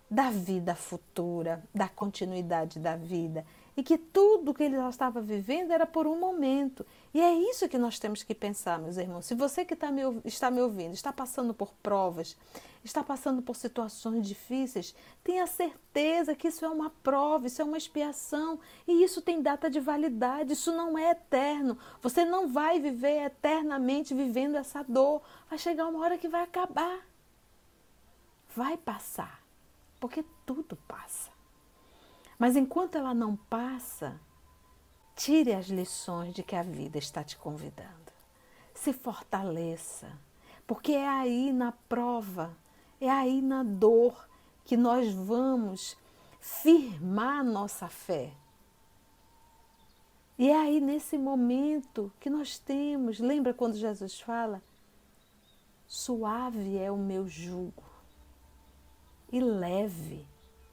da 0.10 0.30
vida 0.30 0.76
futura, 0.76 1.64
da 1.74 1.88
continuidade 1.88 2.80
da 2.80 2.96
vida 2.96 3.46
e 3.76 3.84
que 3.84 3.98
tudo 3.98 4.54
que 4.54 4.64
ele 4.64 4.78
estava 4.88 5.22
vivendo 5.22 5.72
era 5.72 5.86
por 5.86 6.06
um 6.06 6.20
momento. 6.20 6.86
E 7.14 7.20
é 7.20 7.34
isso 7.34 7.68
que 7.68 7.78
nós 7.78 7.98
temos 7.98 8.24
que 8.24 8.36
pensar, 8.36 8.80
meus 8.80 8.98
irmãos. 8.98 9.26
Se 9.26 9.34
você 9.34 9.66
que 9.66 9.74
está 9.74 9.92
me, 9.92 10.02
está 10.26 10.52
me 10.52 10.62
ouvindo 10.62 10.94
está 10.94 11.12
passando 11.12 11.54
por 11.54 11.74
provas, 11.82 12.38
está 12.84 13.04
passando 13.04 13.42
por 13.42 13.56
situações 13.56 14.28
difíceis, 14.28 14.96
tenha 15.24 15.48
certeza 15.48 16.36
que 16.36 16.48
isso 16.48 16.66
é 16.66 16.70
uma 16.70 16.90
prova, 16.90 17.48
isso 17.48 17.62
é 17.62 17.66
uma 17.66 17.78
expiação 17.78 18.60
e 18.88 19.04
isso 19.04 19.22
tem 19.22 19.42
data 19.42 19.70
de 19.70 19.80
validade, 19.80 20.54
isso 20.54 20.72
não 20.72 20.98
é 20.98 21.12
eterno. 21.12 21.78
Você 22.02 22.24
não 22.26 22.48
vai 22.48 22.80
viver 22.80 23.26
eternamente 23.26 24.14
vivendo 24.14 24.56
essa 24.56 24.84
dor. 24.84 25.22
Vai 25.50 25.58
chegar 25.58 25.88
uma 25.88 26.00
hora 26.00 26.18
que 26.18 26.28
vai 26.28 26.44
acabar. 26.44 27.00
Vai 28.56 28.78
passar, 28.78 29.44
porque 30.00 30.24
tudo 30.46 30.76
passa. 30.88 31.33
Mas 32.44 32.58
enquanto 32.58 32.98
ela 32.98 33.14
não 33.14 33.38
passa, 33.38 34.20
tire 35.16 35.54
as 35.54 35.68
lições 35.68 36.34
de 36.34 36.44
que 36.44 36.58
a 36.58 36.62
vida 36.62 36.98
está 36.98 37.24
te 37.24 37.38
convidando. 37.38 38.12
Se 38.74 38.92
fortaleça, 38.92 40.12
porque 40.68 40.92
é 40.92 41.08
aí 41.08 41.54
na 41.54 41.72
prova, 41.72 42.54
é 43.00 43.10
aí 43.10 43.42
na 43.42 43.64
dor 43.64 44.28
que 44.66 44.76
nós 44.76 45.10
vamos 45.14 45.96
firmar 46.42 47.46
nossa 47.46 47.88
fé. 47.88 48.34
E 50.38 50.50
é 50.50 50.58
aí 50.58 50.82
nesse 50.82 51.18
momento 51.18 52.12
que 52.20 52.30
nós 52.30 52.60
temos, 52.60 53.22
lembra 53.22 53.54
quando 53.54 53.78
Jesus 53.78 54.20
fala? 54.20 54.62
Suave 55.88 56.78
é 56.78 56.92
o 56.92 56.98
meu 56.98 57.26
jugo 57.26 57.86
e 59.32 59.40
leve 59.40 60.28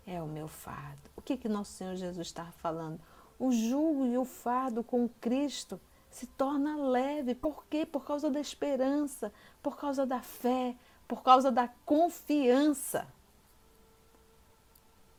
é 0.05 0.21
o 0.21 0.27
meu 0.27 0.49
fardo. 0.49 1.10
O 1.21 1.23
que, 1.23 1.37
que 1.37 1.50
nosso 1.50 1.73
Senhor 1.73 1.97
Jesus 1.97 2.29
está 2.29 2.47
falando? 2.47 2.99
O 3.39 3.53
jugo 3.53 4.07
e 4.07 4.17
o 4.17 4.25
fardo 4.25 4.83
com 4.83 5.07
Cristo 5.07 5.79
se 6.11 6.27
torna 6.27 6.79
leve. 6.79 7.35
Por 7.35 7.67
quê? 7.67 7.85
Por 7.85 8.07
causa 8.07 8.31
da 8.31 8.41
esperança, 8.41 9.31
por 9.62 9.77
causa 9.77 10.07
da 10.07 10.23
fé, 10.23 10.75
por 11.07 11.23
causa 11.23 11.53
da 11.53 11.69
confiança. 11.85 13.07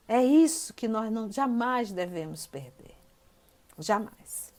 É 0.07 0.23
isso 0.23 0.73
que 0.73 0.87
nós 0.87 1.11
não 1.11 1.31
jamais 1.31 1.91
devemos 1.91 2.47
perder. 2.47 2.97
Jamais. 3.77 4.51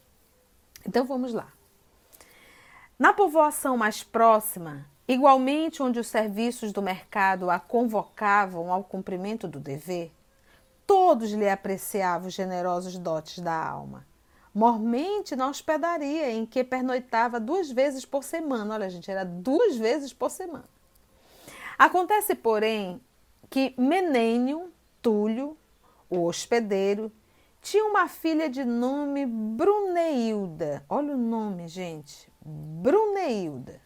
Então 0.87 1.05
vamos 1.05 1.35
lá. 1.35 1.53
Na 2.97 3.13
povoação 3.13 3.77
mais 3.77 4.05
próxima, 4.05 4.87
igualmente 5.09 5.83
onde 5.83 5.99
os 5.99 6.07
serviços 6.07 6.71
do 6.71 6.81
mercado 6.81 7.51
a 7.51 7.59
convocavam 7.59 8.73
ao 8.73 8.85
cumprimento 8.85 9.49
do 9.49 9.59
dever, 9.59 10.13
Todos 10.87 11.31
lhe 11.33 11.49
apreciavam 11.49 12.29
os 12.29 12.35
generosos 12.35 12.99
dotes 12.99 13.39
da 13.39 13.55
alma. 13.55 14.07
Mormente 14.55 15.35
na 15.35 15.49
hospedaria, 15.49 16.31
em 16.31 16.45
que 16.45 16.62
pernoitava 16.62 17.41
duas 17.41 17.71
vezes 17.71 18.05
por 18.05 18.23
semana. 18.23 18.75
Olha, 18.75 18.91
gente, 18.91 19.11
era 19.11 19.25
duas 19.25 19.77
vezes 19.77 20.12
por 20.12 20.31
semana. 20.31 20.69
Acontece, 21.79 22.35
porém, 22.35 23.01
que 23.51 23.75
Menênio 23.77 24.73
Túlio, 25.03 25.57
o 26.09 26.25
hospedeiro, 26.27 27.11
tinha 27.61 27.85
uma 27.85 28.09
filha 28.09 28.49
de 28.49 28.65
nome 28.65 29.27
Bruneilda. 29.27 30.85
Olha 30.89 31.15
o 31.15 31.19
nome, 31.19 31.69
gente. 31.69 32.31
Bruneilda. 32.41 33.82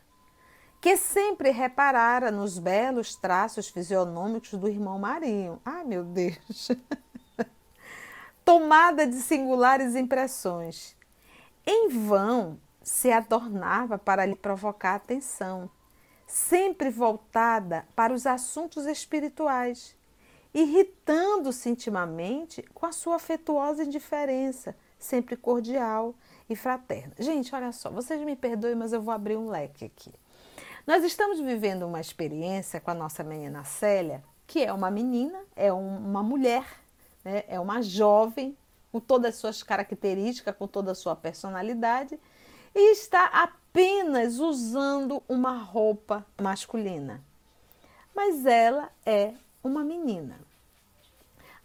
Que 0.80 0.96
sempre 0.96 1.50
reparara 1.50 2.30
nos 2.30 2.58
belos 2.58 3.16
traços 3.16 3.68
fisionômicos 3.68 4.52
do 4.54 4.68
irmão 4.68 4.98
Marinho. 4.98 5.60
Ai, 5.64 5.84
meu 5.84 6.04
Deus! 6.04 6.70
tomada 8.46 9.04
de 9.04 9.16
singulares 9.16 9.96
impressões. 9.96 10.96
Em 11.66 11.88
vão 11.88 12.60
se 12.80 13.10
adornava 13.10 13.98
para 13.98 14.24
lhe 14.24 14.36
provocar 14.36 14.94
atenção, 14.94 15.68
sempre 16.28 16.88
voltada 16.88 17.84
para 17.96 18.14
os 18.14 18.24
assuntos 18.24 18.86
espirituais, 18.86 19.96
irritando-se 20.54 21.68
intimamente 21.68 22.62
com 22.72 22.86
a 22.86 22.92
sua 22.92 23.16
afetuosa 23.16 23.82
indiferença, 23.82 24.76
sempre 24.96 25.36
cordial 25.36 26.14
e 26.48 26.54
fraterna. 26.54 27.14
Gente, 27.18 27.52
olha 27.52 27.72
só, 27.72 27.90
vocês 27.90 28.22
me 28.22 28.36
perdoem, 28.36 28.76
mas 28.76 28.92
eu 28.92 29.02
vou 29.02 29.12
abrir 29.12 29.36
um 29.36 29.48
leque 29.50 29.86
aqui. 29.86 30.12
Nós 30.86 31.02
estamos 31.02 31.40
vivendo 31.40 31.82
uma 31.82 32.00
experiência 32.00 32.80
com 32.80 32.90
a 32.90 32.94
nossa 32.94 33.24
menina 33.24 33.64
Célia, 33.64 34.22
que 34.46 34.64
é 34.64 34.72
uma 34.72 34.90
menina, 34.90 35.38
é 35.56 35.72
uma 35.72 36.22
mulher 36.22 36.64
né? 37.26 37.42
é 37.48 37.58
uma 37.58 37.82
jovem 37.82 38.56
com 38.92 39.00
todas 39.00 39.34
as 39.34 39.40
suas 39.40 39.62
características, 39.64 40.54
com 40.56 40.68
toda 40.68 40.92
a 40.92 40.94
sua 40.94 41.16
personalidade 41.16 42.18
e 42.72 42.92
está 42.92 43.24
apenas 43.24 44.38
usando 44.38 45.20
uma 45.28 45.58
roupa 45.58 46.24
masculina. 46.40 47.20
Mas 48.14 48.46
ela 48.46 48.90
é 49.04 49.34
uma 49.64 49.82
menina. 49.82 50.38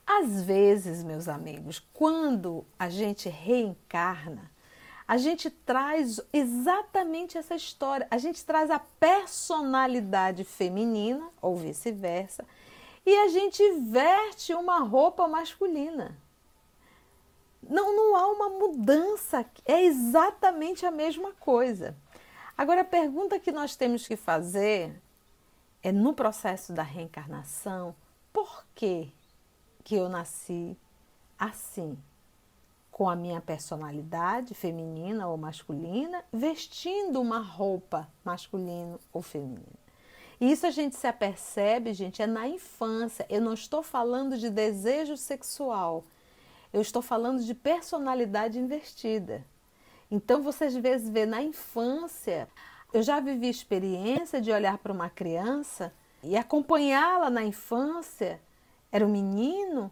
Às 0.06 0.42
vezes, 0.42 1.04
meus 1.04 1.28
amigos, 1.28 1.80
quando 1.94 2.66
a 2.78 2.90
gente 2.90 3.30
reencarna, 3.30 4.51
a 5.12 5.18
gente 5.18 5.50
traz 5.50 6.22
exatamente 6.32 7.38
essa 7.38 7.54
história. 7.54 8.08
A 8.10 8.18
gente 8.18 8.46
traz 8.46 8.72
a 8.72 8.80
personalidade 8.80 10.46
feminina, 10.46 11.30
ou 11.42 11.58
vice-versa, 11.58 12.46
e 13.06 13.14
a 13.18 13.28
gente 13.28 13.62
veste 13.90 14.54
uma 14.54 14.80
roupa 14.80 15.28
masculina. 15.28 16.18
Não, 17.62 17.94
não 17.94 18.16
há 18.16 18.26
uma 18.28 18.50
mudança, 18.52 19.46
é 19.66 19.84
exatamente 19.84 20.86
a 20.86 20.92
mesma 20.92 21.34
coisa. 21.34 21.94
Agora, 22.58 22.80
a 22.80 22.86
pergunta 22.86 23.38
que 23.38 23.52
nós 23.52 23.76
temos 23.76 24.08
que 24.08 24.16
fazer 24.16 24.96
é 25.84 25.92
no 25.92 26.14
processo 26.14 26.72
da 26.72 26.84
reencarnação, 26.84 27.94
por 28.32 28.66
que, 28.74 29.12
que 29.84 29.94
eu 29.94 30.08
nasci 30.08 30.78
assim? 31.38 32.02
Com 33.02 33.10
a 33.10 33.16
minha 33.16 33.42
personalidade 33.42 34.54
feminina 34.54 35.28
ou 35.28 35.36
masculina, 35.36 36.24
vestindo 36.32 37.20
uma 37.20 37.40
roupa 37.40 38.08
masculina 38.24 39.00
ou 39.12 39.24
feminina. 39.24 39.80
Isso 40.40 40.68
a 40.68 40.70
gente 40.70 40.96
se 40.96 41.08
apercebe, 41.08 41.96
gente, 41.96 42.22
é 42.22 42.28
na 42.28 42.48
infância. 42.48 43.26
Eu 43.28 43.42
não 43.42 43.56
estou 43.56 43.82
falando 43.82 44.38
de 44.38 44.52
desejo 44.52 45.18
sexual. 45.18 46.04
Eu 46.72 46.80
estou 46.80 47.02
falando 47.02 47.44
de 47.44 47.56
personalidade 47.56 48.60
invertida. 48.60 49.44
Então, 50.12 50.44
você 50.44 50.66
às 50.66 50.76
vezes 50.76 51.10
vê 51.10 51.26
na 51.26 51.42
infância. 51.42 52.48
Eu 52.94 53.02
já 53.02 53.20
vivi 53.20 53.50
experiência 53.50 54.40
de 54.40 54.52
olhar 54.52 54.78
para 54.78 54.94
uma 54.94 55.10
criança 55.10 55.92
e 56.22 56.38
acompanhá-la 56.38 57.32
na 57.32 57.44
infância. 57.44 58.40
Era 58.92 59.04
um 59.04 59.10
menino, 59.10 59.92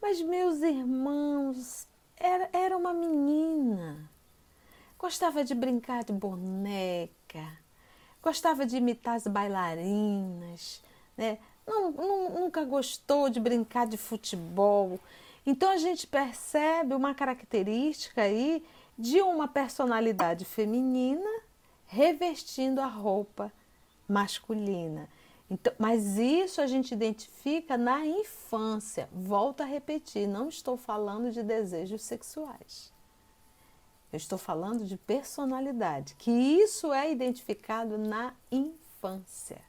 mas 0.00 0.22
meus 0.22 0.62
irmãos, 0.62 1.88
era, 2.24 2.48
era 2.52 2.76
uma 2.76 2.92
menina. 2.94 4.10
Gostava 4.98 5.44
de 5.44 5.54
brincar 5.54 6.02
de 6.02 6.12
boneca, 6.12 7.46
gostava 8.22 8.64
de 8.64 8.78
imitar 8.78 9.16
as 9.16 9.26
bailarinas, 9.26 10.82
né? 11.16 11.38
Não, 11.66 11.90
não, 11.90 12.30
nunca 12.30 12.64
gostou 12.64 13.28
de 13.28 13.38
brincar 13.38 13.86
de 13.86 13.98
futebol. 13.98 14.98
Então 15.44 15.70
a 15.70 15.76
gente 15.76 16.06
percebe 16.06 16.94
uma 16.94 17.14
característica 17.14 18.22
aí 18.22 18.64
de 18.98 19.20
uma 19.20 19.46
personalidade 19.46 20.44
feminina 20.44 21.28
revestindo 21.86 22.80
a 22.80 22.86
roupa 22.86 23.52
masculina. 24.08 25.08
Então, 25.50 25.72
mas 25.78 26.16
isso 26.16 26.60
a 26.60 26.66
gente 26.66 26.92
identifica 26.92 27.76
na 27.76 28.04
infância. 28.06 29.08
Volto 29.12 29.62
a 29.62 29.66
repetir, 29.66 30.26
não 30.26 30.48
estou 30.48 30.76
falando 30.76 31.30
de 31.30 31.42
desejos 31.42 32.02
sexuais. 32.02 32.92
Eu 34.12 34.16
estou 34.16 34.38
falando 34.38 34.84
de 34.84 34.96
personalidade, 34.96 36.14
que 36.14 36.30
isso 36.30 36.92
é 36.92 37.10
identificado 37.10 37.98
na 37.98 38.32
infância. 38.50 39.60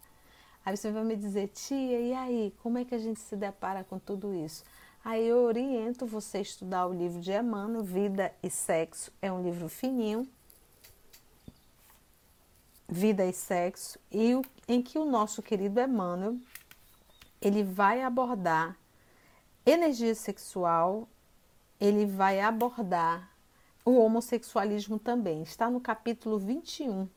Aí 0.64 0.76
você 0.78 0.92
vai 0.92 1.04
me 1.04 1.16
dizer, 1.16 1.50
tia, 1.50 2.00
e 2.00 2.14
aí, 2.14 2.54
como 2.64 2.78
é 2.78 2.86
que 2.86 2.96
a 2.96 3.00
gente 3.00 3.20
se 3.20 3.36
depara 3.36 3.84
com 3.84 4.00
tudo 4.00 4.34
isso? 4.34 4.64
Aí 5.04 5.28
eu 5.28 5.44
oriento 5.44 6.08
você 6.08 6.40
a 6.40 6.42
estudar 6.42 6.88
o 6.88 6.94
livro 6.94 7.20
de 7.20 7.32
Emmanuel, 7.32 7.84
Vida 7.84 8.34
e 8.42 8.50
Sexo. 8.50 9.12
É 9.22 9.32
um 9.32 9.44
livro 9.44 9.70
fininho. 9.70 10.28
Vida 12.96 13.26
e 13.26 13.34
Sexo, 13.34 14.00
e 14.10 14.42
em 14.70 14.82
que 14.82 14.98
o 14.98 15.04
nosso 15.04 15.44
querido 15.44 15.82
Emmanuel 15.82 16.38
ele 17.42 17.62
vai 17.62 18.02
abordar 18.02 18.78
energia 19.66 20.16
sexual, 20.16 21.06
ele 21.78 22.06
vai 22.06 22.40
abordar 22.40 23.30
o 23.84 23.98
homossexualismo 23.98 24.98
também. 24.98 25.44
Está 25.44 25.70
no 25.70 25.82
capítulo 25.82 26.40
21, 26.40 27.10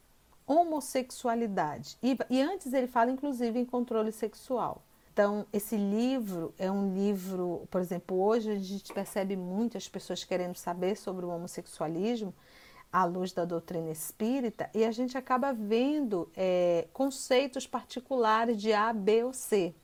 homossexualidade. 0.44 1.97
E, 2.02 2.18
e 2.28 2.42
antes 2.42 2.73
ele 2.73 2.88
fala, 2.88 3.12
inclusive, 3.12 3.56
em 3.61 3.64
controle 3.64 4.11
sexual. 4.11 4.82
Então, 5.12 5.47
esse 5.52 5.76
livro 5.76 6.52
é 6.58 6.68
um 6.68 6.92
livro, 6.92 7.68
por 7.70 7.80
exemplo, 7.80 8.20
hoje 8.20 8.50
a 8.50 8.58
gente 8.58 8.92
percebe 8.92 9.37
muitas 9.37 9.88
pessoas 9.88 10.25
querendo 10.25 10.56
saber 10.56 10.97
sobre 10.97 11.25
o 11.25 11.28
homossexualismo 11.28 12.35
à 12.92 13.04
luz 13.04 13.33
da 13.33 13.45
doutrina 13.45 13.90
espírita 13.90 14.71
e 14.75 14.85
a 14.85 14.90
gente 14.90 15.16
acaba 15.16 15.52
vendo 15.52 16.30
é, 16.37 16.88
conceitos 16.92 17.66
particulares 17.66 18.61
de 18.61 18.73
A, 18.73 18.92
B 18.92 19.25
ou 19.25 19.33
C. 19.33 19.75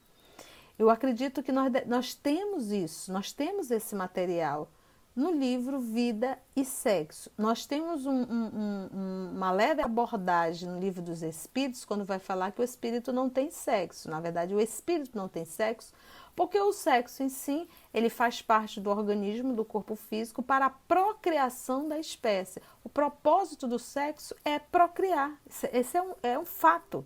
Eu 0.79 0.91
acredito 0.91 1.43
que 1.43 1.53
nós, 1.53 1.73
nós 1.87 2.15
temos 2.15 2.73
isso, 2.73 3.13
nós 3.13 3.33
temos 3.33 3.71
esse 3.71 3.95
material 3.95 4.69
no 5.15 5.31
livro 5.31 5.79
Vida 5.79 6.37
e 6.57 6.65
Sexo. 6.65 7.31
Nós 7.39 7.65
temos 7.67 8.05
um, 8.05 8.23
um, 8.23 8.89
um, 8.93 9.31
uma 9.33 9.53
leve 9.53 9.81
abordagem 9.81 10.69
no 10.69 10.81
livro 10.81 11.01
dos 11.01 11.23
Espíritos, 11.23 11.85
quando 11.85 12.05
vai 12.05 12.19
falar 12.19 12.51
que 12.51 12.61
o 12.61 12.65
espírito 12.65 13.13
não 13.13 13.31
tem 13.31 13.51
sexo. 13.51 14.11
Na 14.11 14.21
verdade, 14.21 14.55
o 14.55 14.61
espírito 14.61 15.17
não 15.17 15.29
tem 15.29 15.45
sexo, 15.45 15.93
porque 16.35 16.59
o 16.59 16.73
sexo 16.73 17.23
em 17.23 17.29
si 17.29 17.69
ele 17.93 18.09
faz 18.09 18.43
parte 18.43 18.81
do 18.81 18.91
organismo, 18.91 19.55
do 19.55 19.65
corpo 19.65 19.95
físico, 19.95 20.43
para 20.43 20.67
a 20.67 20.71
procriação 20.71 21.89
da 21.89 21.99
espécie. 21.99 22.61
O 22.83 22.89
propósito 22.89 23.67
do 23.67 23.79
sexo 23.79 24.35
é 24.45 24.59
procriar. 24.59 25.41
Esse 25.73 25.97
é 25.97 26.03
um, 26.03 26.15
é 26.23 26.39
um 26.39 26.45
fato. 26.45 27.05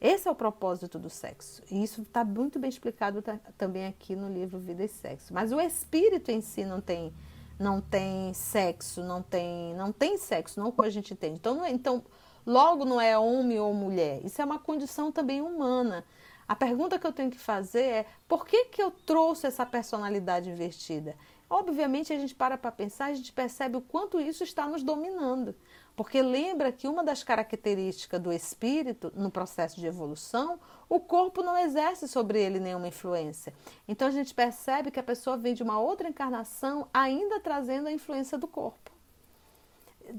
Esse 0.00 0.26
é 0.26 0.30
o 0.30 0.34
propósito 0.34 0.98
do 0.98 1.08
sexo. 1.08 1.62
E 1.70 1.82
isso 1.82 2.02
está 2.02 2.24
muito 2.24 2.58
bem 2.58 2.68
explicado 2.68 3.22
também 3.56 3.86
aqui 3.86 4.16
no 4.16 4.28
livro 4.28 4.58
Vida 4.58 4.82
e 4.82 4.88
Sexo. 4.88 5.32
Mas 5.32 5.52
o 5.52 5.60
espírito 5.60 6.30
em 6.30 6.40
si 6.40 6.64
não 6.64 6.80
tem 6.80 7.14
não 7.58 7.80
tem 7.80 8.34
sexo, 8.34 9.02
não 9.02 9.22
tem, 9.22 9.74
não 9.74 9.92
tem 9.92 10.18
sexo, 10.18 10.60
não 10.60 10.72
como 10.72 10.86
a 10.86 10.90
gente 10.90 11.12
entende. 11.12 11.36
Então, 11.36 11.64
é, 11.64 11.70
então, 11.70 12.02
logo 12.44 12.84
não 12.84 13.00
é 13.00 13.16
homem 13.16 13.58
ou 13.60 13.72
mulher. 13.72 14.20
Isso 14.24 14.42
é 14.42 14.44
uma 14.44 14.58
condição 14.58 15.12
também 15.12 15.40
humana. 15.40 16.04
A 16.52 16.54
pergunta 16.54 16.98
que 16.98 17.06
eu 17.06 17.14
tenho 17.14 17.30
que 17.30 17.38
fazer 17.38 17.82
é: 17.82 18.06
por 18.28 18.44
que, 18.44 18.66
que 18.66 18.82
eu 18.82 18.90
trouxe 18.90 19.46
essa 19.46 19.64
personalidade 19.64 20.50
invertida? 20.50 21.16
Obviamente, 21.48 22.12
a 22.12 22.18
gente 22.18 22.34
para 22.34 22.58
para 22.58 22.70
pensar, 22.70 23.06
a 23.06 23.14
gente 23.14 23.32
percebe 23.32 23.78
o 23.78 23.80
quanto 23.80 24.20
isso 24.20 24.44
está 24.44 24.68
nos 24.68 24.82
dominando. 24.82 25.54
Porque 25.96 26.20
lembra 26.20 26.70
que 26.70 26.86
uma 26.86 27.02
das 27.02 27.24
características 27.24 28.20
do 28.20 28.30
espírito 28.30 29.10
no 29.16 29.30
processo 29.30 29.80
de 29.80 29.86
evolução, 29.86 30.60
o 30.90 31.00
corpo 31.00 31.42
não 31.42 31.56
exerce 31.56 32.06
sobre 32.06 32.38
ele 32.42 32.60
nenhuma 32.60 32.88
influência. 32.88 33.54
Então 33.88 34.08
a 34.08 34.10
gente 34.10 34.34
percebe 34.34 34.90
que 34.90 35.00
a 35.00 35.02
pessoa 35.02 35.38
vem 35.38 35.54
de 35.54 35.62
uma 35.62 35.80
outra 35.80 36.06
encarnação 36.06 36.86
ainda 36.92 37.40
trazendo 37.40 37.88
a 37.88 37.92
influência 37.92 38.36
do 38.36 38.46
corpo. 38.46 38.92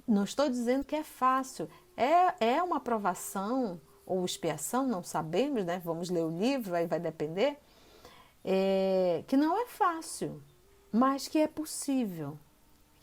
Não 0.08 0.24
estou 0.24 0.50
dizendo 0.50 0.84
que 0.84 0.96
é 0.96 1.04
fácil, 1.04 1.70
é, 1.96 2.56
é 2.56 2.64
uma 2.64 2.78
aprovação 2.78 3.80
ou 4.06 4.24
expiação, 4.26 4.88
não 4.88 5.04
sabemos, 5.04 5.66
né? 5.66 5.82
Vamos 5.84 6.10
ler 6.10 6.24
o 6.24 6.38
livro, 6.38 6.76
aí 6.76 6.86
vai 6.86 7.00
depender. 7.00 7.58
É, 8.44 9.24
que 9.28 9.38
não 9.38 9.62
é 9.62 9.66
fácil, 9.68 10.42
mas 10.92 11.28
que 11.28 11.40
é 11.40 11.48
possível 11.48 12.38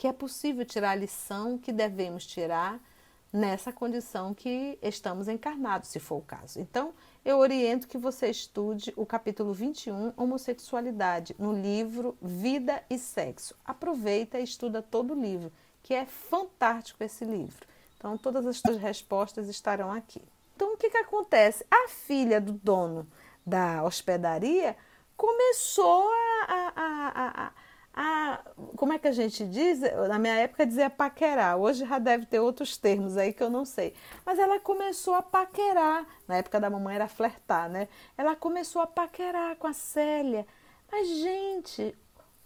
que 0.01 0.07
é 0.07 0.15
possível 0.15 0.65
tirar 0.65 0.93
a 0.93 0.95
lição 0.95 1.59
que 1.59 1.71
devemos 1.71 2.27
tirar 2.27 2.83
nessa 3.31 3.71
condição 3.71 4.33
que 4.33 4.79
estamos 4.81 5.29
encarnados, 5.29 5.91
se 5.91 6.01
for 6.01 6.17
o 6.17 6.23
caso. 6.23 6.59
Então, 6.59 6.95
eu 7.23 7.37
oriento 7.37 7.87
que 7.87 7.99
você 7.99 8.31
estude 8.31 8.95
o 8.97 9.05
capítulo 9.05 9.53
21, 9.53 10.15
Homossexualidade, 10.17 11.37
no 11.39 11.53
livro 11.53 12.17
Vida 12.23 12.83
e 12.89 12.97
Sexo. 12.97 13.55
Aproveita 13.63 14.41
e 14.41 14.45
estuda 14.45 14.81
todo 14.81 15.13
o 15.13 15.21
livro, 15.21 15.53
que 15.83 15.93
é 15.93 16.07
fantástico 16.07 17.05
esse 17.05 17.27
livro. 17.27 17.67
Então, 17.99 18.17
todas 18.17 18.47
as 18.47 18.57
suas 18.57 18.79
respostas 18.79 19.51
estarão 19.51 19.93
aqui. 19.93 20.23
Então, 20.61 20.75
o 20.75 20.77
que, 20.77 20.91
que 20.91 20.99
acontece? 20.99 21.65
A 21.71 21.89
filha 21.89 22.39
do 22.39 22.53
dono 22.53 23.11
da 23.47 23.83
hospedaria 23.83 24.77
começou 25.17 26.13
a, 26.13 26.73
a, 26.77 27.13
a, 27.17 27.53
a, 27.95 28.41
como 28.77 28.93
é 28.93 28.99
que 28.99 29.09
a 29.09 29.13
gente 29.13 29.43
diz? 29.47 29.81
Na 30.07 30.19
minha 30.19 30.35
época 30.35 30.67
dizia 30.67 30.91
paquerar, 30.91 31.57
hoje 31.57 31.87
já 31.87 31.99
deve 31.99 32.27
ter 32.27 32.41
outros 32.41 32.77
termos 32.77 33.17
aí 33.17 33.33
que 33.33 33.43
eu 33.43 33.49
não 33.49 33.65
sei. 33.65 33.95
Mas 34.23 34.39
ela 34.39 34.61
começou 34.61 35.15
a 35.15 35.23
paquerar, 35.23 36.05
na 36.29 36.37
época 36.37 36.61
da 36.61 36.69
mamãe 36.69 36.95
era 36.95 37.09
flertar, 37.09 37.71
né? 37.71 37.89
Ela 38.19 38.37
começou 38.37 38.83
a 38.83 38.87
paquerar 38.87 39.57
com 39.57 39.67
a 39.67 39.73
Célia. 39.73 40.47
Mas, 40.93 41.09
gente, 41.09 41.97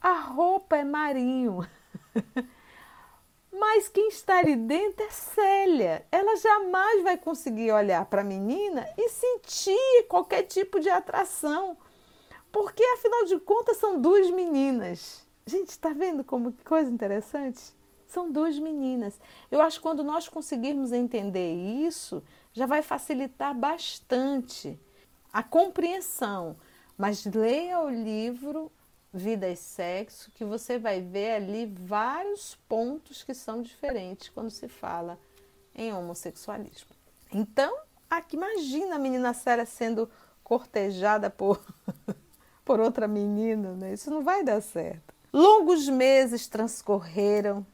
a 0.01 0.21
roupa 0.21 0.77
é 0.77 0.85
marinho. 0.85 1.67
Mas 3.57 3.89
quem 3.89 4.09
está 4.09 4.39
ali 4.39 4.57
dentro 4.57 5.05
é 5.05 5.11
Célia. 5.11 6.05
Ela 6.11 6.37
jamais 6.37 7.05
vai 7.05 7.17
conseguir 7.17 7.71
olhar 7.71 8.05
para 8.07 8.23
a 8.23 8.25
menina 8.25 8.85
e 8.99 9.09
sentir 9.09 10.07
qualquer 10.09 10.43
tipo 10.43 10.81
de 10.81 10.89
atração. 10.91 11.77
Porque, 12.51 12.83
afinal 12.83 13.25
de 13.27 13.39
contas, 13.39 13.77
são 13.77 14.01
duas 14.01 14.29
meninas. 14.31 15.25
Gente, 15.47 15.69
está 15.69 15.91
vendo 15.91 16.25
como 16.25 16.53
que 16.53 16.65
coisa 16.65 16.91
interessante? 16.91 17.61
São 18.09 18.31
duas 18.31 18.59
meninas. 18.59 19.21
Eu 19.51 19.61
acho 19.61 19.79
que 19.79 19.83
quando 19.83 20.03
nós 20.03 20.29
conseguirmos 20.29 20.93
entender 20.93 21.55
isso, 21.55 22.25
já 22.53 22.67
vai 22.67 22.83
facilitar 22.83 23.55
bastante 23.55 24.79
a 25.33 25.45
compreensão. 25.45 26.57
Mas 26.99 27.25
leia 27.25 27.81
o 27.81 27.89
livro 27.89 28.71
Vida 29.17 29.49
e 29.49 29.55
Sexo, 29.55 30.33
que 30.33 30.45
você 30.45 30.77
vai 30.77 31.01
ver 31.01 31.37
ali 31.37 31.67
vários 31.67 32.57
pontos 32.69 33.23
que 33.23 33.33
são 33.33 33.63
diferentes 33.63 34.29
quando 34.29 34.51
se 34.51 34.67
fala 34.67 35.17
em 35.73 35.93
homossexualismo. 35.95 36.91
Então, 37.33 37.77
aqui 38.11 38.35
imagina 38.35 38.97
a 38.97 38.99
menina 38.99 39.33
séria 39.33 39.65
sendo 39.65 40.11
cortejada 40.43 41.31
por, 41.31 41.65
por 42.65 42.81
outra 42.81 43.07
menina, 43.07 43.73
né? 43.75 43.93
Isso 43.93 44.11
não 44.11 44.25
vai 44.25 44.43
dar 44.43 44.61
certo. 44.61 45.15
Longos 45.33 45.89
meses 45.89 46.49
transcorreram 46.49 47.65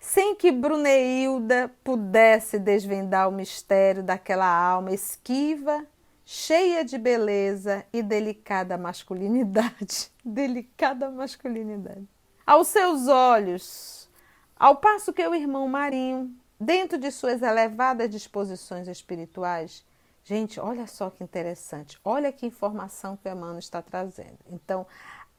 sem 0.00 0.34
que 0.34 0.50
Bruneilda 0.50 1.70
pudesse 1.84 2.58
desvendar 2.58 3.28
o 3.28 3.32
mistério 3.32 4.02
daquela 4.02 4.46
alma 4.46 4.90
esquiva, 4.90 5.86
cheia 6.28 6.84
de 6.84 6.98
beleza 6.98 7.86
e 7.92 8.02
delicada 8.02 8.76
masculinidade. 8.76 10.10
delicada 10.24 11.08
masculinidade. 11.08 12.06
Aos 12.44 12.66
seus 12.66 13.06
olhos, 13.06 14.10
ao 14.58 14.76
passo 14.76 15.12
que 15.12 15.26
o 15.26 15.34
irmão 15.34 15.68
Marinho, 15.68 16.34
dentro 16.58 16.98
de 16.98 17.12
suas 17.12 17.42
elevadas 17.42 18.10
disposições 18.10 18.88
espirituais, 18.88 19.86
gente, 20.24 20.58
olha 20.58 20.88
só 20.88 21.10
que 21.10 21.22
interessante, 21.22 21.96
olha 22.04 22.32
que 22.32 22.44
informação 22.44 23.16
que 23.16 23.28
o 23.28 23.32
Emmanuel 23.32 23.60
está 23.60 23.80
trazendo. 23.80 24.38
Então, 24.50 24.84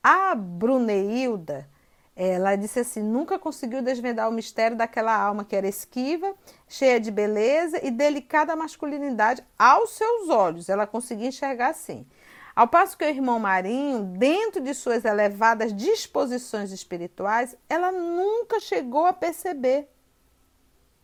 a 0.01 0.33
Bruneilda, 0.35 1.69
Ela 2.19 2.55
disse 2.55 2.79
assim: 2.79 3.03
nunca 3.03 3.37
conseguiu 3.37 3.79
desvendar 3.79 4.27
o 4.27 4.31
mistério 4.31 4.75
daquela 4.75 5.15
alma 5.15 5.45
que 5.45 5.55
era 5.55 5.67
esquiva, 5.67 6.33
cheia 6.67 6.99
de 6.99 7.11
beleza 7.11 7.79
e 7.85 7.91
delicada 7.91 8.55
masculinidade 8.55 9.45
aos 9.57 9.91
seus 9.91 10.27
olhos. 10.27 10.67
Ela 10.67 10.87
conseguia 10.87 11.27
enxergar 11.27 11.69
assim. 11.69 12.07
Ao 12.55 12.67
passo 12.67 12.97
que 12.97 13.05
o 13.05 13.07
irmão 13.07 13.37
Marinho, 13.37 14.01
dentro 14.03 14.59
de 14.59 14.73
suas 14.73 15.05
elevadas 15.05 15.71
disposições 15.71 16.71
espirituais, 16.71 17.55
ela 17.69 17.91
nunca 17.91 18.59
chegou 18.59 19.05
a 19.05 19.13
perceber. 19.13 19.87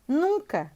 Nunca. 0.08 0.72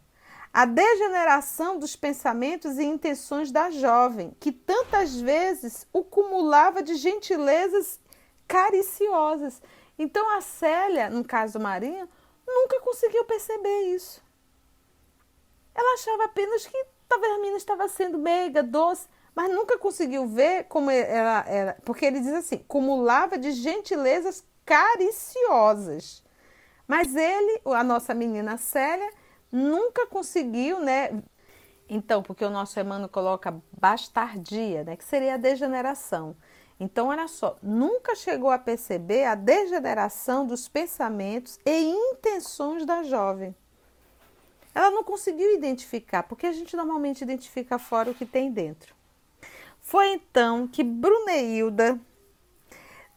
A 0.54 0.65
degeneração 0.65 1.80
dos 1.80 1.95
pensamentos 1.95 2.78
e 2.78 2.84
intenções 2.84 3.52
da 3.52 3.71
jovem, 3.71 4.38
que 4.39 4.52
tantas 4.52 5.19
vezes 5.19 5.88
o 5.91 6.04
cumulava 6.04 6.84
de 6.84 6.93
gentilezas 6.93 8.00
cariciosas. 8.47 9.60
Então 9.97 10.29
a 10.38 10.41
Célia, 10.41 11.10
no 11.10 11.23
caso 11.23 11.57
do 11.57 11.63
Marinho, 11.63 12.07
nunca 12.45 12.79
conseguiu 12.81 13.25
perceber 13.25 13.81
isso. 13.95 14.21
Ela 15.73 15.93
achava 15.93 16.25
apenas 16.25 16.65
que 16.65 16.86
talvez 17.07 17.33
a 17.33 17.38
menina 17.38 17.57
estava 17.57 17.88
sendo 17.88 18.17
meiga, 18.17 18.63
doce, 18.63 19.07
mas 19.36 19.51
nunca 19.51 19.77
conseguiu 19.77 20.27
ver 20.27 20.63
como 20.65 20.89
ela 20.89 21.45
era, 21.47 21.77
porque 21.86 22.05
ele 22.05 22.19
diz 22.19 22.33
assim, 22.33 22.57
cumulava 22.67 23.38
de 23.38 23.51
gentilezas 23.51 24.43
cariciosas. 24.65 26.23
Mas 26.88 27.15
ele, 27.15 27.62
a 27.65 27.83
nossa 27.83 28.13
menina 28.13 28.57
Célia, 28.57 29.12
nunca 29.51 30.07
conseguiu, 30.07 30.79
né? 30.79 31.21
Então, 31.89 32.23
porque 32.23 32.43
o 32.43 32.49
nosso 32.49 32.79
Emmanuel 32.79 33.10
coloca 33.10 33.62
bastardia, 33.71 34.83
né? 34.83 34.95
Que 34.95 35.03
seria 35.03 35.36
a 35.36 35.38
degeneração. 35.38 36.36
Então, 36.80 37.08
olha 37.08 37.28
só, 37.28 37.58
nunca 37.62 38.16
chegou 38.16 38.52
a 38.52 38.60
perceber 38.60 39.26
a 39.26 39.34
degeneração 39.34 40.46
dos 40.46 40.68
pensamentos 40.68 41.60
e 41.66 41.90
intenções 41.90 42.86
da 42.86 43.04
jovem. 43.04 43.56
Ela 44.76 44.92
não 44.92 45.04
conseguiu 45.04 45.56
identificar, 45.56 46.24
porque 46.24 46.46
a 46.46 46.52
gente 46.52 46.76
normalmente 46.76 47.24
identifica 47.24 47.80
fora 47.80 48.12
o 48.12 48.13
que 48.13 48.28
tem 48.28 48.52
dentro. 48.52 48.96
Foi 49.82 50.10
então 50.10 50.68
que 50.68 50.84
Bruneilda, 50.84 52.00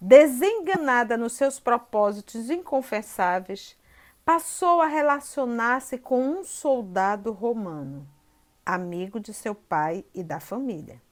desenganada 0.01 1.19
nos 1.19 1.35
seus 1.35 1.61
propósitos 1.61 2.49
inconfessáveis, 2.49 3.77
passou 4.25 4.81
a 4.81 4.87
relacionar-se 4.87 5.99
com 5.99 6.23
um 6.23 6.45
soldado 6.45 7.31
romano, 7.31 8.09
amigo 8.65 9.21
de 9.21 9.35
seu 9.35 9.55
pai 9.55 10.05
e 10.15 10.23
da 10.23 10.41
família. 10.41 11.03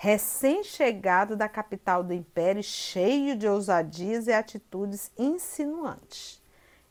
Recém-chegado 0.00 1.34
da 1.34 1.48
capital 1.48 2.04
do 2.04 2.14
império, 2.14 2.62
cheio 2.62 3.34
de 3.34 3.48
ousadias 3.48 4.28
e 4.28 4.32
atitudes 4.32 5.10
insinuantes. 5.18 6.40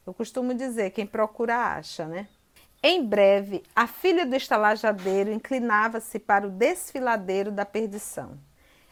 Eu 0.05 0.13
costumo 0.13 0.53
dizer: 0.53 0.89
quem 0.91 1.07
procura, 1.07 1.55
acha, 1.55 2.05
né? 2.05 2.27
Em 2.83 3.01
breve, 3.01 3.63
a 3.73 3.87
filha 3.87 4.25
do 4.25 4.35
estalajadeiro 4.35 5.31
inclinava-se 5.31 6.19
para 6.19 6.45
o 6.45 6.49
desfiladeiro 6.49 7.49
da 7.49 7.65
perdição, 7.65 8.37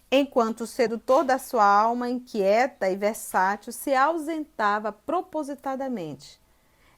enquanto 0.09 0.61
o 0.61 0.67
sedutor 0.67 1.25
da 1.25 1.37
sua 1.37 1.65
alma, 1.65 2.09
inquieta 2.09 2.89
e 2.89 2.95
versátil, 2.95 3.73
se 3.73 3.93
ausentava 3.93 4.93
propositadamente, 4.93 6.39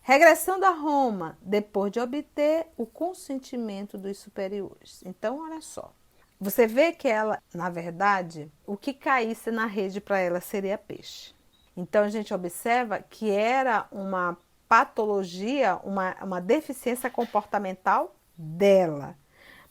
regressando 0.04 0.66
a 0.66 0.70
Roma 0.70 1.36
depois 1.42 1.92
de 1.92 2.00
obter 2.00 2.68
o 2.78 2.86
consentimento 2.86 3.98
dos 3.98 4.20
superiores. 4.20 5.02
Então, 5.04 5.40
olha 5.40 5.62
só. 5.62 5.92
Você 6.40 6.68
vê 6.68 6.92
que 6.92 7.08
ela, 7.08 7.42
na 7.54 7.70
verdade, 7.70 8.52
o 8.66 8.78
que 8.78 8.94
caísse 8.94 9.50
na 9.50 9.66
rede 9.66 10.00
para 10.00 10.20
ela 10.20 10.40
seria 10.40 10.78
peixe. 10.78 11.34
Então 11.76 12.04
a 12.04 12.10
gente 12.10 12.34
observa 12.34 13.00
que 13.00 13.30
era 13.32 13.88
uma 13.92 14.38
patologia, 14.68 15.78
uma, 15.84 16.16
uma 16.24 16.42
deficiência 16.42 17.10
comportamental 17.10 18.16
dela. 18.36 19.16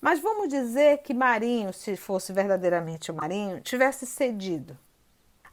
Mas 0.01 0.21
vamos 0.21 0.49
dizer 0.49 0.99
que 0.99 1.15
Marinho, 1.15 1.73
se 1.73 1.97
fosse 1.97 2.33
verdadeiramente 2.33 3.11
o 3.11 3.15
Marinho, 3.15 3.61
tivesse 3.61 4.07
cedido. 4.07 4.79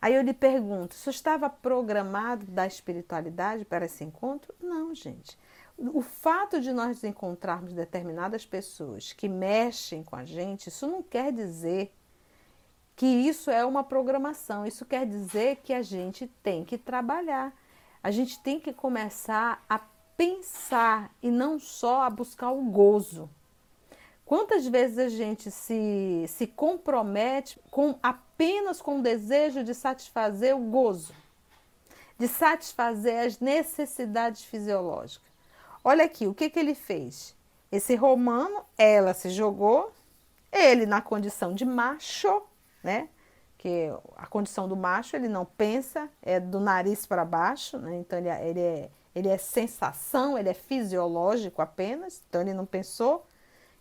Aí 0.02 0.16
eu 0.16 0.22
lhe 0.22 0.34
pergunto: 0.34 0.96
isso 0.96 1.10
estava 1.10 1.50
programado 1.50 2.46
da 2.46 2.68
espiritualidade 2.68 3.66
para 3.66 3.86
esse 3.86 4.04
encontro? 4.04 4.54
Não, 4.62 4.94
gente. 4.94 5.38
O 5.78 6.02
fato 6.02 6.62
de 6.62 6.72
nós 6.72 7.04
encontrarmos 7.04 7.74
determinadas 7.74 8.46
pessoas 8.46 9.12
que 9.12 9.28
mexem 9.28 10.04
com 10.04 10.16
a 10.16 10.24
gente, 10.24 10.68
isso 10.68 10.88
não 10.88 11.02
quer 11.02 11.32
dizer 11.32 11.94
que 12.96 13.06
isso 13.06 13.50
é 13.50 13.66
uma 13.66 13.84
programação. 13.84 14.66
Isso 14.66 14.86
quer 14.86 15.06
dizer 15.06 15.58
que 15.64 15.74
a 15.74 15.82
gente 15.82 16.28
tem 16.42 16.64
que 16.64 16.78
trabalhar 16.78 17.54
a 18.04 18.12
gente 18.12 18.38
tem 18.42 18.60
que 18.60 18.74
começar 18.74 19.64
a 19.70 19.80
pensar 20.18 21.10
e 21.22 21.32
não 21.32 21.58
só 21.58 22.02
a 22.02 22.10
buscar 22.10 22.52
o 22.52 22.62
gozo. 22.64 23.30
Quantas 24.26 24.68
vezes 24.68 24.98
a 24.98 25.08
gente 25.08 25.50
se, 25.50 26.26
se 26.28 26.46
compromete 26.46 27.58
com 27.72 27.98
apenas 28.04 28.82
com 28.82 29.00
o 29.00 29.02
desejo 29.02 29.64
de 29.64 29.74
satisfazer 29.74 30.54
o 30.54 30.60
gozo, 30.60 31.14
de 32.20 32.28
satisfazer 32.28 33.26
as 33.26 33.40
necessidades 33.40 34.44
fisiológicas? 34.44 35.33
Olha 35.84 36.06
aqui, 36.06 36.28
o 36.28 36.34
que, 36.34 36.50
que 36.50 36.60
ele 36.60 36.76
fez? 36.76 37.36
Esse 37.72 37.96
romano, 37.96 38.64
ela 38.78 39.14
se 39.14 39.30
jogou, 39.30 39.92
ele 40.52 40.86
na 40.86 41.02
condição 41.02 41.54
de 41.54 41.66
macho, 41.66 42.44
né? 42.84 43.10
porque 43.64 43.90
a 44.18 44.28
condição 44.28 44.68
do 44.68 44.76
macho 44.76 45.16
ele 45.16 45.30
não 45.30 45.46
pensa, 45.46 46.10
é 46.22 46.38
do 46.38 46.60
nariz 46.60 47.06
para 47.06 47.24
baixo, 47.24 47.78
né? 47.78 47.96
então 47.98 48.20
ele, 48.20 48.28
é, 48.28 48.50
ele, 48.50 48.60
é, 48.60 48.90
ele 49.16 49.30
é 49.30 49.38
sensação, 49.38 50.38
ele 50.38 50.50
é 50.50 50.54
fisiológico 50.54 51.62
apenas, 51.62 52.22
então 52.28 52.42
ele 52.42 52.54
não 52.54 52.66
pensou. 52.66 53.26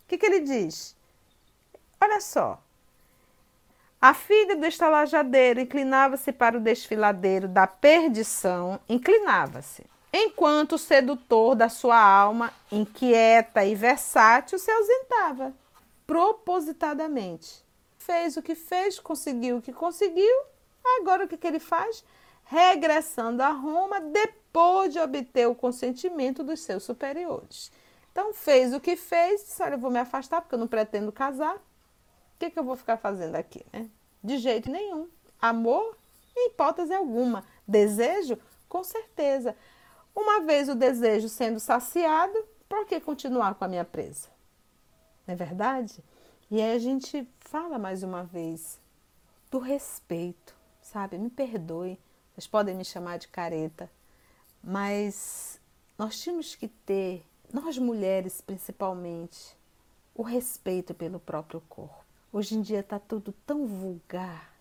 O 0.03 0.07
que, 0.07 0.17
que 0.17 0.25
ele 0.25 0.39
diz? 0.39 0.95
Olha 1.99 2.21
só. 2.21 2.63
A 4.01 4.13
filha 4.13 4.55
do 4.55 4.65
estalajadeiro 4.65 5.59
inclinava-se 5.59 6.31
para 6.31 6.57
o 6.57 6.61
desfiladeiro 6.61 7.49
da 7.49 7.67
perdição, 7.67 8.79
inclinava-se, 8.87 9.85
enquanto 10.13 10.73
o 10.73 10.77
sedutor 10.77 11.55
da 11.55 11.67
sua 11.67 11.99
alma, 11.99 12.53
inquieta 12.71 13.65
e 13.65 13.73
versátil, 13.73 14.59
se 14.59 14.71
ausentava, 14.71 15.53
propositadamente 16.05 17.63
fez 18.03 18.35
o 18.35 18.41
que 18.41 18.53
fez, 18.53 18.99
conseguiu 18.99 19.57
o 19.57 19.61
que 19.61 19.71
conseguiu. 19.71 20.35
Agora 20.99 21.25
o 21.25 21.27
que, 21.27 21.37
que 21.37 21.47
ele 21.47 21.59
faz? 21.59 22.03
Regressando 22.43 23.41
a 23.41 23.49
Roma 23.49 24.01
depois 24.01 24.91
de 24.91 24.99
obter 24.99 25.47
o 25.47 25.55
consentimento 25.55 26.43
dos 26.43 26.59
seus 26.59 26.83
superiores. 26.83 27.71
Então 28.11 28.33
fez 28.33 28.73
o 28.73 28.79
que 28.79 28.95
fez, 28.95 29.41
disse, 29.41 29.63
olha, 29.63 29.75
eu 29.75 29.79
vou 29.79 29.89
me 29.89 29.99
afastar 29.99 30.41
porque 30.41 30.53
eu 30.53 30.59
não 30.59 30.67
pretendo 30.67 31.11
casar. 31.11 31.55
O 31.55 32.39
que, 32.39 32.49
que 32.49 32.59
eu 32.59 32.63
vou 32.63 32.75
ficar 32.75 32.97
fazendo 32.97 33.35
aqui? 33.35 33.65
Né? 33.71 33.89
De 34.21 34.37
jeito 34.37 34.69
nenhum. 34.69 35.07
Amor, 35.41 35.97
em 36.35 36.49
hipótese 36.49 36.93
alguma. 36.93 37.45
Desejo, 37.65 38.37
com 38.67 38.83
certeza. 38.83 39.55
Uma 40.15 40.41
vez 40.41 40.69
o 40.69 40.75
desejo 40.75 41.27
sendo 41.27 41.59
saciado, 41.59 42.33
por 42.69 42.85
que 42.85 42.99
continuar 42.99 43.55
com 43.55 43.65
a 43.65 43.67
minha 43.67 43.85
presa? 43.85 44.29
Não 45.25 45.33
é 45.33 45.35
verdade? 45.35 46.03
E 46.51 46.61
aí 46.61 46.75
a 46.75 46.79
gente 46.79 47.27
fala 47.39 47.79
mais 47.79 48.03
uma 48.03 48.23
vez 48.23 48.79
do 49.49 49.59
respeito, 49.59 50.55
sabe? 50.81 51.17
Me 51.17 51.29
perdoe, 51.29 51.99
vocês 52.33 52.47
podem 52.47 52.75
me 52.75 52.85
chamar 52.85 53.17
de 53.17 53.27
careta, 53.27 53.89
mas 54.63 55.59
nós 55.97 56.19
tínhamos 56.19 56.55
que 56.55 56.67
ter, 56.67 57.25
nós 57.51 57.77
mulheres 57.77 58.41
principalmente, 58.41 59.57
o 60.13 60.21
respeito 60.21 60.93
pelo 60.93 61.19
próprio 61.19 61.61
corpo. 61.61 62.03
Hoje 62.31 62.55
em 62.55 62.61
dia 62.61 62.79
está 62.79 62.99
tudo 62.99 63.33
tão 63.45 63.65
vulgar, 63.65 64.52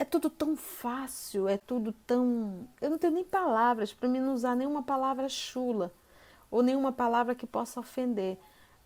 é 0.00 0.04
tudo 0.04 0.30
tão 0.30 0.56
fácil, 0.56 1.46
é 1.46 1.58
tudo 1.58 1.92
tão. 1.92 2.66
Eu 2.80 2.88
não 2.88 2.96
tenho 2.96 3.12
nem 3.12 3.22
palavras 3.22 3.92
para 3.92 4.08
mim 4.08 4.18
não 4.18 4.32
usar 4.32 4.56
nenhuma 4.56 4.82
palavra 4.82 5.28
chula 5.28 5.92
ou 6.50 6.62
nenhuma 6.62 6.90
palavra 6.90 7.34
que 7.34 7.46
possa 7.46 7.78
ofender. 7.78 8.38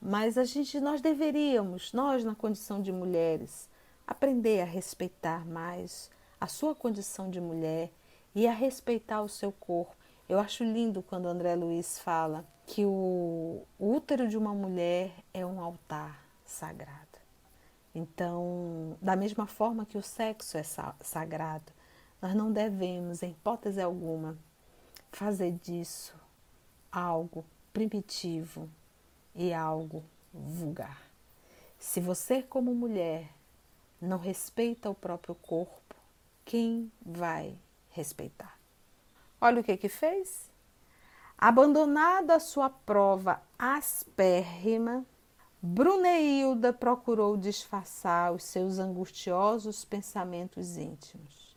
Mas 0.02 0.36
a 0.36 0.42
gente, 0.42 0.80
nós 0.80 1.00
deveríamos, 1.00 1.92
nós 1.92 2.24
na 2.24 2.34
condição 2.34 2.82
de 2.82 2.90
mulheres, 2.90 3.70
aprender 4.04 4.60
a 4.60 4.64
respeitar 4.64 5.46
mais 5.46 6.10
a 6.40 6.48
sua 6.48 6.74
condição 6.74 7.30
de 7.30 7.40
mulher 7.40 7.92
e 8.34 8.48
a 8.48 8.52
respeitar 8.52 9.22
o 9.22 9.28
seu 9.28 9.52
corpo. 9.52 9.94
Eu 10.28 10.40
acho 10.40 10.64
lindo 10.64 11.00
quando 11.00 11.26
André 11.26 11.54
Luiz 11.54 11.96
fala 11.96 12.44
que 12.66 12.84
o 12.84 13.62
útero 13.78 14.26
de 14.26 14.36
uma 14.36 14.52
mulher 14.52 15.12
é 15.32 15.46
um 15.46 15.60
altar 15.60 16.26
sagrado. 16.44 17.13
Então, 17.94 18.96
da 19.00 19.14
mesma 19.14 19.46
forma 19.46 19.86
que 19.86 19.96
o 19.96 20.02
sexo 20.02 20.56
é 20.56 20.62
sagrado, 21.00 21.72
nós 22.20 22.34
não 22.34 22.52
devemos, 22.52 23.22
em 23.22 23.30
hipótese 23.30 23.80
alguma, 23.80 24.36
fazer 25.12 25.52
disso 25.52 26.14
algo 26.90 27.44
primitivo, 27.72 28.68
e 29.34 29.52
algo 29.52 30.04
vulgar. 30.32 31.02
Se 31.78 32.00
você, 32.00 32.42
como 32.42 32.74
mulher, 32.74 33.28
não 34.00 34.18
respeita 34.18 34.88
o 34.88 34.94
próprio 34.94 35.34
corpo, 35.34 35.94
quem 36.44 36.90
vai 37.04 37.58
respeitar? 37.90 38.58
olha 39.44 39.60
o 39.60 39.64
que 39.64 39.76
que 39.76 39.90
fez. 39.90 40.50
Abandonada 41.36 42.36
a 42.36 42.40
sua 42.40 42.70
prova 42.70 43.42
aspérrima, 43.58 45.04
Bruneilda 45.66 46.74
procurou 46.74 47.38
disfarçar 47.38 48.34
os 48.34 48.44
seus 48.44 48.78
angustiosos 48.78 49.82
pensamentos 49.82 50.76
íntimos. 50.76 51.56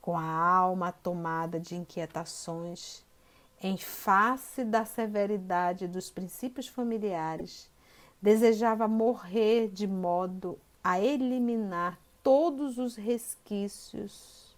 Com 0.00 0.16
a 0.16 0.24
alma 0.24 0.92
tomada 0.92 1.60
de 1.60 1.76
inquietações, 1.76 3.04
em 3.60 3.76
face 3.76 4.64
da 4.64 4.86
severidade 4.86 5.86
dos 5.86 6.10
princípios 6.10 6.68
familiares, 6.68 7.70
desejava 8.18 8.88
morrer 8.88 9.68
de 9.68 9.86
modo 9.86 10.58
a 10.82 10.98
eliminar 10.98 12.00
todos 12.22 12.78
os 12.78 12.96
resquícios 12.96 14.56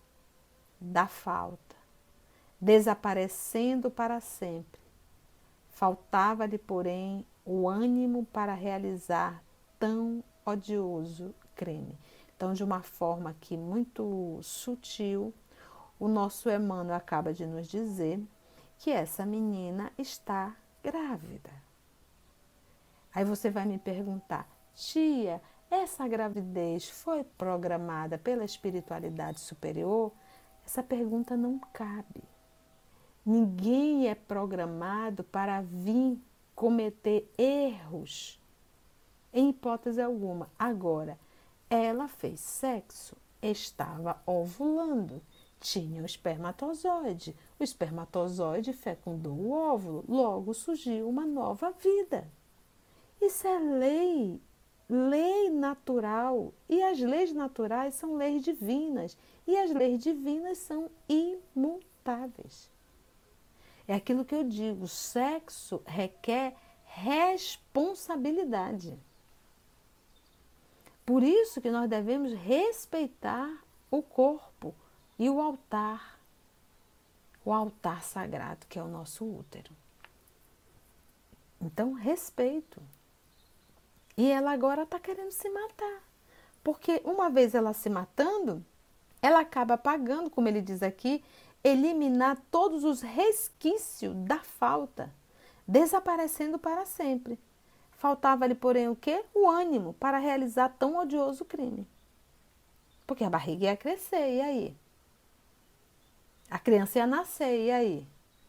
da 0.81 1.09
falta, 1.09 1.75
desaparecendo 2.61 3.91
para 3.91 4.21
sempre. 4.21 4.81
Faltava-lhe, 5.71 6.57
porém, 6.57 7.27
o 7.45 7.69
ânimo 7.69 8.27
para 8.27 8.55
realizar 8.55 9.43
tão 9.79 10.23
odioso 10.45 11.35
crime. 11.55 11.99
Então, 12.37 12.53
de 12.53 12.65
uma 12.65 12.83
forma 12.83 13.31
aqui 13.31 13.57
muito 13.57 14.39
sutil, 14.43 15.35
o 15.99 16.09
nosso 16.09 16.49
Emmanuel 16.49 16.97
acaba 16.97 17.35
de 17.35 17.47
nos 17.47 17.69
dizer 17.69 18.23
que 18.79 18.91
essa 18.91 19.27
menina 19.27 19.93
está 19.99 20.57
grávida. 20.83 21.51
Aí 23.15 23.25
você 23.25 23.51
vai 23.51 23.67
me 23.67 23.79
perguntar, 23.79 24.49
tia, 24.75 25.43
essa 25.71 26.09
gravidez 26.09 26.89
foi 26.89 27.23
programada 27.23 28.17
pela 28.17 28.45
espiritualidade 28.45 29.41
superior? 29.41 30.13
Essa 30.65 30.83
pergunta 30.83 31.37
não 31.37 31.59
cabe. 31.73 32.23
Ninguém 33.25 34.09
é 34.09 34.15
programado 34.15 35.23
para 35.23 35.61
vir 35.61 36.19
cometer 36.61 37.27
erros, 37.39 38.39
em 39.33 39.49
hipótese 39.49 39.99
alguma. 39.99 40.51
Agora, 40.59 41.19
ela 41.71 42.07
fez 42.07 42.39
sexo, 42.39 43.17
estava 43.41 44.21
ovulando, 44.27 45.23
tinha 45.59 46.03
o 46.03 46.05
espermatozoide. 46.05 47.35
O 47.59 47.65
espermatozoide 47.65 48.75
fecundou 48.75 49.33
o 49.33 49.53
óvulo, 49.53 50.05
logo 50.07 50.53
surgiu 50.53 51.09
uma 51.09 51.25
nova 51.25 51.71
vida. 51.71 52.31
Isso 53.19 53.49
é 53.49 53.59
lei, 53.59 54.39
lei 54.87 55.49
natural. 55.49 56.53
E 56.69 56.83
as 56.83 57.01
leis 57.01 57.33
naturais 57.33 57.95
são 57.95 58.17
leis 58.17 58.45
divinas. 58.45 59.17
E 59.47 59.57
as 59.57 59.71
leis 59.71 60.03
divinas 60.03 60.59
são 60.59 60.91
imutáveis. 61.09 62.71
É 63.91 63.95
aquilo 63.95 64.25
que 64.25 64.37
eu 64.37 64.45
digo: 64.45 64.87
sexo 64.87 65.83
requer 65.85 66.55
responsabilidade. 66.85 68.97
Por 71.05 71.25
isso 71.25 71.61
que 71.61 71.73
nós 71.73 71.91
devemos 71.91 72.33
respeitar 72.33 73.53
o 73.91 74.01
corpo 74.01 74.73
e 75.19 75.29
o 75.29 75.41
altar, 75.41 76.21
o 77.45 77.53
altar 77.53 78.05
sagrado 78.05 78.65
que 78.69 78.79
é 78.79 78.83
o 78.83 78.87
nosso 78.87 79.25
útero. 79.25 79.73
Então, 81.61 81.93
respeito. 81.93 82.81
E 84.17 84.31
ela 84.31 84.53
agora 84.53 84.85
está 84.85 85.01
querendo 85.01 85.33
se 85.33 85.51
matar. 85.51 86.05
Porque 86.63 87.03
uma 87.05 87.29
vez 87.29 87.57
ela 87.57 87.73
se 87.73 87.91
matando, 87.91 88.65
ela 89.21 89.41
acaba 89.41 89.77
pagando, 89.77 90.31
como 90.31 90.47
ele 90.47 90.63
diz 90.63 90.81
aqui, 90.81 91.25
eliminar 91.63 92.39
todos 92.51 92.85
os 92.85 93.01
resquícios 93.01 94.15
da 94.17 94.39
falta, 94.39 95.13
desaparecendo 95.67 96.59
para 96.59 96.87
sempre. 96.87 97.39
Faltava-lhe, 97.93 98.55
porém, 98.55 98.89
o 98.89 98.97
quê? 98.97 99.25
O 99.35 99.49
ânimo 99.49 99.93
para 99.95 100.19
realizar 100.19 100.71
tão 100.71 100.97
odioso 100.97 101.45
crime. 101.45 101.87
Porque 103.07 103.25
a 103.25 103.31
barriga 103.31 103.67
ia 103.67 103.77
crescer, 103.77 104.37
e 104.37 104.41
aí? 104.41 104.77
A 106.51 106.59
criança 106.59 106.99
ia 106.99 107.07
nascer, 107.07 107.67
e 107.67 107.71
aí? 107.71 108.09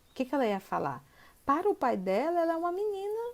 O 0.10 0.14
que, 0.14 0.26
que 0.26 0.34
ela 0.34 0.46
ia 0.46 0.60
falar? 0.60 1.04
Para 1.46 1.70
o 1.70 1.76
pai 1.76 1.98
dela, 1.98 2.40
ela 2.40 2.54
é 2.54 2.56
uma 2.56 2.72
menina 2.72 3.34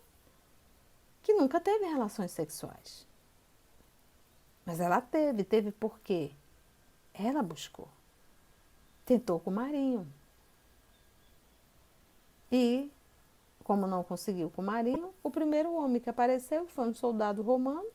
que 1.21 1.33
nunca 1.33 1.59
teve 1.59 1.85
relações 1.85 2.31
sexuais. 2.31 3.05
Mas 4.65 4.79
ela 4.79 4.99
teve, 4.99 5.43
teve 5.43 5.71
por 5.71 5.99
quê? 5.99 6.31
Ela 7.13 7.43
buscou. 7.43 7.87
Tentou 9.07 9.39
com 9.39 9.49
o 9.49 9.53
Marinho. 9.53 10.05
E, 12.51 12.91
como 13.63 13.87
não 13.87 14.03
conseguiu 14.03 14.49
com 14.49 14.61
o 14.61 14.65
Marinho, 14.65 15.13
o 15.23 15.31
primeiro 15.31 15.73
homem 15.73 16.01
que 16.01 16.09
apareceu 16.09 16.67
foi 16.67 16.89
um 16.89 16.93
soldado 16.93 17.41
romano, 17.41 17.87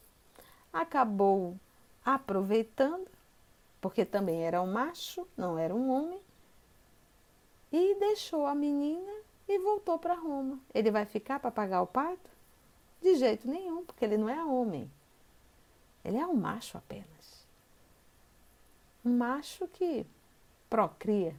acabou 0.72 1.54
aproveitando, 2.02 3.06
porque 3.78 4.06
também 4.06 4.42
era 4.42 4.62
um 4.62 4.72
macho, 4.72 5.28
não 5.36 5.58
era 5.58 5.74
um 5.74 5.90
homem, 5.90 6.18
e 7.70 7.94
deixou 7.96 8.46
a 8.46 8.54
menina 8.54 9.12
e 9.46 9.58
voltou 9.58 9.98
para 9.98 10.14
Roma. 10.14 10.58
Ele 10.72 10.90
vai 10.90 11.04
ficar 11.04 11.40
para 11.40 11.50
pagar 11.50 11.82
o 11.82 11.86
parto? 11.86 12.30
De 13.02 13.16
jeito 13.16 13.46
nenhum, 13.46 13.84
porque 13.84 14.06
ele 14.06 14.16
não 14.16 14.30
é 14.30 14.42
homem. 14.42 14.90
Ele 16.02 16.16
é 16.16 16.26
um 16.26 16.34
macho 16.34 16.78
apenas. 16.78 17.46
Um 19.04 19.14
macho 19.14 19.68
que 19.68 20.06
procria. 20.72 21.36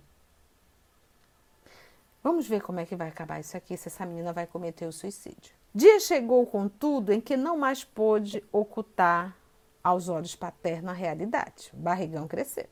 Vamos 2.22 2.48
ver 2.48 2.62
como 2.62 2.80
é 2.80 2.86
que 2.86 2.96
vai 2.96 3.08
acabar 3.08 3.40
isso 3.40 3.58
aqui, 3.58 3.76
se 3.76 3.88
essa 3.88 4.06
menina 4.06 4.32
vai 4.32 4.46
cometer 4.46 4.86
o 4.86 4.92
suicídio. 4.92 5.56
Dia 5.74 6.00
chegou, 6.00 6.46
contudo, 6.46 7.12
em 7.12 7.20
que 7.20 7.36
não 7.36 7.58
mais 7.58 7.84
pôde 7.84 8.44
ocultar 8.52 9.36
aos 9.84 10.08
olhos 10.08 10.36
paternos 10.36 10.92
a 10.92 10.94
realidade. 10.94 11.72
O 11.74 11.78
barrigão 11.78 12.28
cresceu. 12.28 12.70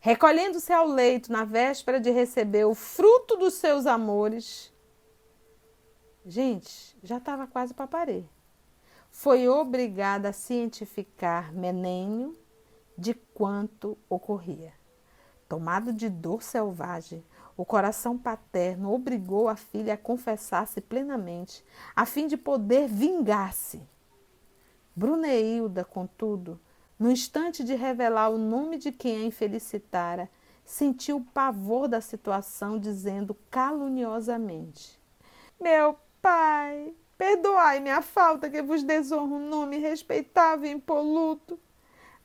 Recolhendo-se 0.00 0.72
ao 0.72 0.88
leito 0.88 1.30
na 1.30 1.44
véspera 1.44 2.00
de 2.00 2.10
receber 2.10 2.64
o 2.64 2.74
fruto 2.74 3.36
dos 3.36 3.54
seus 3.54 3.86
amores, 3.86 4.74
Gente, 6.26 6.96
já 7.02 7.18
estava 7.18 7.46
quase 7.46 7.74
para 7.74 7.86
parir. 7.86 8.26
Foi 9.10 9.46
obrigada 9.46 10.30
a 10.30 10.32
cientificar 10.32 11.52
Menênio 11.52 12.34
de 12.96 13.12
quanto 13.12 13.98
ocorria. 14.08 14.72
Tomado 15.48 15.92
de 15.92 16.08
dor 16.08 16.42
selvagem, 16.42 17.24
o 17.56 17.64
coração 17.64 18.18
paterno 18.18 18.92
obrigou 18.92 19.48
a 19.48 19.56
filha 19.56 19.94
a 19.94 19.98
confessar-se 19.98 20.80
plenamente, 20.80 21.64
a 21.94 22.04
fim 22.04 22.26
de 22.26 22.36
poder 22.36 22.88
vingar-se. 22.88 23.82
Bruneilda, 24.96 25.84
contudo, 25.84 26.60
no 26.98 27.10
instante 27.10 27.62
de 27.62 27.74
revelar 27.74 28.30
o 28.30 28.38
nome 28.38 28.78
de 28.78 28.90
quem 28.90 29.18
a 29.18 29.24
infelicitara, 29.24 30.30
sentiu 30.64 31.18
o 31.18 31.24
pavor 31.24 31.88
da 31.88 32.00
situação, 32.00 32.78
dizendo 32.78 33.36
caluniosamente: 33.50 34.98
Meu 35.60 35.96
Pai, 36.22 36.94
perdoai 37.18 37.80
minha 37.80 38.00
falta 38.00 38.48
que 38.48 38.62
vos 38.62 38.82
desonro 38.82 39.34
um 39.34 39.48
nome 39.48 39.78
respeitável 39.78 40.70
e 40.70 40.72
impoluto. 40.72 41.58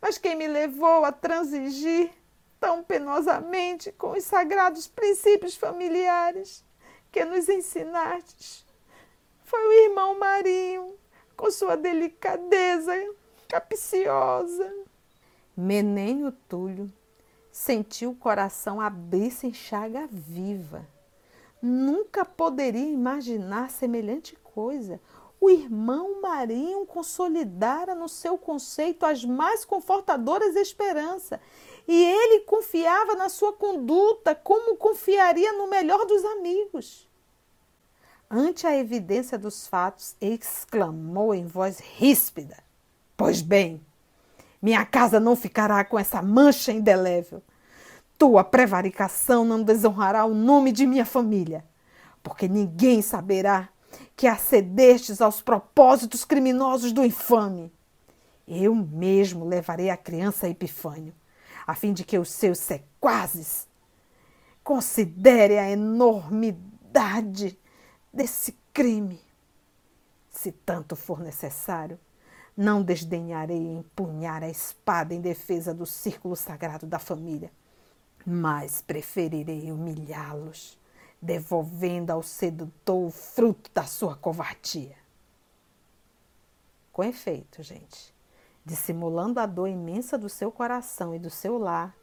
Mas 0.01 0.17
quem 0.17 0.35
me 0.35 0.47
levou 0.47 1.03
a 1.03 1.11
transigir 1.11 2.11
tão 2.59 2.83
penosamente 2.83 3.91
com 3.91 4.11
os 4.11 4.23
sagrados 4.23 4.87
princípios 4.87 5.55
familiares 5.55 6.63
que 7.11 7.23
nos 7.25 7.47
ensinastes 7.49 8.65
foi 9.43 9.65
o 9.67 9.71
irmão 9.85 10.19
Marinho, 10.19 10.95
com 11.35 11.49
sua 11.49 11.75
delicadeza 11.75 12.93
capciosa. 13.47 14.71
Menênio 15.57 16.31
Túlio 16.47 16.91
sentiu 17.51 18.11
o 18.11 18.15
coração 18.15 18.79
abrir-se 18.79 19.47
em 19.47 19.53
chaga 19.53 20.07
viva 20.11 20.85
Nunca 21.61 22.23
poderia 22.23 22.89
imaginar 22.89 23.69
semelhante 23.69 24.35
coisa. 24.37 24.99
O 25.41 25.49
irmão 25.49 26.21
Marinho 26.21 26.85
consolidara 26.85 27.93
no 27.93 28.07
seu 28.07 28.37
conceito 28.37 29.05
as 29.05 29.25
mais 29.25 29.65
confortadoras 29.65 30.55
esperanças, 30.55 31.39
e 31.91 32.05
ele 32.05 32.41
confiava 32.41 33.15
na 33.15 33.29
sua 33.29 33.51
conduta 33.51 34.35
como 34.35 34.77
confiaria 34.77 35.53
no 35.53 35.67
melhor 35.67 36.05
dos 36.05 36.23
amigos. 36.23 37.09
Ante 38.29 38.67
a 38.67 38.77
evidência 38.77 39.39
dos 39.39 39.65
fatos, 39.65 40.15
exclamou 40.21 41.33
em 41.33 41.47
voz 41.47 41.79
ríspida: 41.79 42.57
Pois 43.17 43.41
bem, 43.41 43.83
minha 44.61 44.85
casa 44.85 45.19
não 45.19 45.35
ficará 45.35 45.83
com 45.83 45.97
essa 45.97 46.21
mancha 46.21 46.71
indelével. 46.71 47.41
Tua 48.19 48.43
prevaricação 48.43 49.43
não 49.43 49.63
desonrará 49.63 50.25
o 50.25 50.35
nome 50.35 50.71
de 50.71 50.85
minha 50.85 51.05
família, 51.05 51.65
porque 52.21 52.47
ninguém 52.47 53.01
saberá 53.01 53.67
que 54.15 54.27
acedestes 54.27 55.21
aos 55.21 55.41
propósitos 55.41 56.23
criminosos 56.23 56.91
do 56.91 57.03
infame. 57.03 57.73
Eu 58.47 58.75
mesmo 58.75 59.43
levarei 59.43 59.89
a 59.89 59.97
criança 59.97 60.45
a 60.45 60.49
Epifânio, 60.51 61.15
a 61.69 61.75
fim 61.75 61.93
de 61.93 62.03
que 62.03 62.17
os 62.17 62.29
seus 62.29 62.57
sequazes 62.57 63.69
Considere 64.69 65.57
a 65.57 65.67
enormidade 65.71 67.57
desse 68.13 68.55
crime. 68.71 69.19
Se 70.29 70.51
tanto 70.51 70.95
for 70.95 71.19
necessário, 71.19 71.99
não 72.55 72.83
desdenharei 72.83 73.57
empunhar 73.57 74.43
a 74.43 74.49
espada 74.49 75.11
em 75.11 75.21
defesa 75.21 75.73
do 75.73 75.87
círculo 75.87 76.35
sagrado 76.35 76.85
da 76.85 76.99
família, 76.99 77.51
mas 78.23 78.79
preferirei 78.79 79.71
humilhá-los, 79.71 80.77
devolvendo 81.19 82.11
ao 82.11 82.21
sedutor 82.21 83.07
o 83.07 83.09
fruto 83.09 83.71
da 83.73 83.85
sua 83.85 84.15
covardia. 84.15 84.95
Com 86.91 87.03
efeito, 87.03 87.63
gente, 87.63 88.13
dissimulando 88.69 89.39
a 89.39 89.47
dor 89.47 89.67
imensa 89.67 90.15
do 90.15 90.29
seu 90.29 90.51
coração 90.51 91.15
e 91.15 91.17
do 91.17 91.31
seu 91.31 91.57
lar, 91.57 91.97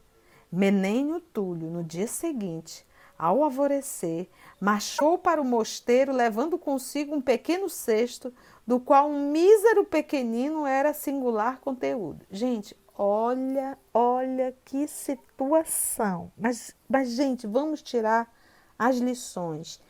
Menênio 0.50 1.20
Túlio, 1.20 1.70
no 1.70 1.84
dia 1.84 2.08
seguinte, 2.08 2.84
ao 3.16 3.44
alvorecer, 3.44 4.28
marchou 4.60 5.16
para 5.16 5.40
o 5.40 5.44
mosteiro 5.44 6.12
levando 6.12 6.58
consigo 6.58 7.14
um 7.14 7.20
pequeno 7.20 7.68
cesto, 7.68 8.34
do 8.66 8.80
qual 8.80 9.08
um 9.08 9.30
mísero 9.30 9.84
pequenino 9.84 10.66
era 10.66 10.92
singular 10.92 11.60
conteúdo. 11.60 12.26
Gente, 12.28 12.76
olha, 12.98 13.78
olha 13.94 14.52
que 14.64 14.88
situação. 14.88 16.32
Mas, 16.36 16.74
mas 16.88 17.10
gente, 17.10 17.46
vamos 17.46 17.80
tirar 17.80 18.28
as 18.76 18.96
lições. 18.96 19.80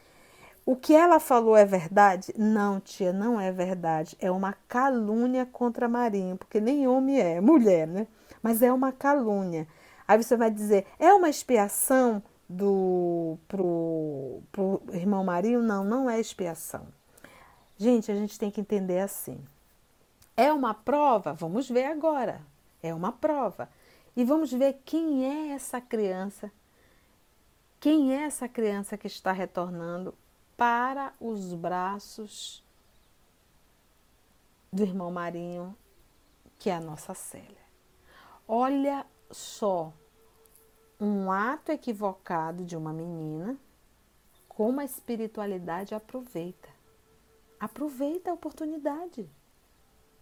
O 0.66 0.74
que 0.74 0.92
ela 0.92 1.20
falou 1.20 1.56
é 1.56 1.64
verdade? 1.64 2.34
Não, 2.36 2.80
tia, 2.80 3.12
não 3.12 3.40
é 3.40 3.52
verdade. 3.52 4.16
É 4.20 4.28
uma 4.32 4.52
calúnia 4.66 5.46
contra 5.46 5.88
Marinho, 5.88 6.36
porque 6.36 6.60
nem 6.60 6.88
homem 6.88 7.20
é, 7.20 7.40
mulher, 7.40 7.86
né? 7.86 8.08
Mas 8.42 8.60
é 8.62 8.72
uma 8.72 8.90
calúnia. 8.90 9.68
Aí 10.08 10.20
você 10.20 10.36
vai 10.36 10.50
dizer, 10.50 10.84
é 10.98 11.14
uma 11.14 11.28
expiação 11.28 12.20
do 12.48 13.38
pro, 13.46 14.42
pro 14.50 14.82
irmão 14.92 15.22
Marinho? 15.22 15.62
Não, 15.62 15.84
não 15.84 16.10
é 16.10 16.18
expiação. 16.18 16.88
Gente, 17.78 18.10
a 18.10 18.16
gente 18.16 18.36
tem 18.36 18.50
que 18.50 18.60
entender 18.60 18.98
assim. 18.98 19.38
É 20.36 20.52
uma 20.52 20.74
prova? 20.74 21.32
Vamos 21.32 21.68
ver 21.68 21.84
agora. 21.84 22.40
É 22.82 22.92
uma 22.92 23.12
prova. 23.12 23.68
E 24.16 24.24
vamos 24.24 24.52
ver 24.52 24.80
quem 24.84 25.26
é 25.26 25.54
essa 25.54 25.80
criança. 25.80 26.50
Quem 27.78 28.12
é 28.12 28.24
essa 28.24 28.48
criança 28.48 28.98
que 28.98 29.06
está 29.06 29.30
retornando 29.30 30.12
para 30.56 31.12
os 31.20 31.52
braços 31.52 32.64
do 34.72 34.82
irmão 34.82 35.10
Marinho, 35.10 35.76
que 36.58 36.70
é 36.70 36.74
a 36.74 36.80
nossa 36.80 37.14
Célia. 37.14 37.66
Olha 38.48 39.06
só 39.30 39.92
um 40.98 41.30
ato 41.30 41.72
equivocado 41.72 42.64
de 42.64 42.76
uma 42.76 42.92
menina, 42.92 43.56
como 44.48 44.80
a 44.80 44.84
espiritualidade 44.84 45.94
aproveita. 45.94 46.68
Aproveita 47.60 48.30
a 48.30 48.34
oportunidade. 48.34 49.28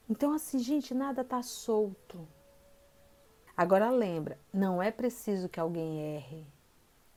Então, 0.09 0.33
assim, 0.33 0.59
gente, 0.59 0.93
nada 0.93 1.23
está 1.23 1.43
solto. 1.43 2.27
Agora 3.57 3.91
lembra, 3.91 4.39
não 4.53 4.83
é 4.83 4.91
preciso 4.91 5.49
que 5.49 5.61
alguém 5.61 6.17
erre 6.17 6.54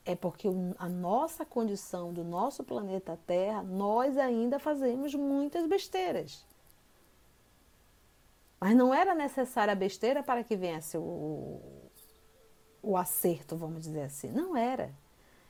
é 0.07 0.15
porque 0.15 0.47
a 0.79 0.87
nossa 0.87 1.45
condição 1.45 2.13
do 2.13 2.23
nosso 2.23 2.63
planeta 2.63 3.19
Terra, 3.27 3.61
nós 3.61 4.17
ainda 4.17 4.57
fazemos 4.57 5.13
muitas 5.13 5.67
besteiras. 5.67 6.45
Mas 8.57 8.73
não 8.73 8.93
era 8.93 9.13
necessária 9.13 9.73
a 9.73 9.75
besteira 9.75 10.23
para 10.23 10.45
que 10.45 10.55
viesse 10.55 10.97
o, 10.97 11.59
o 12.81 12.95
acerto, 12.95 13.57
vamos 13.57 13.83
dizer 13.83 14.03
assim. 14.03 14.31
Não 14.31 14.55
era. 14.55 14.95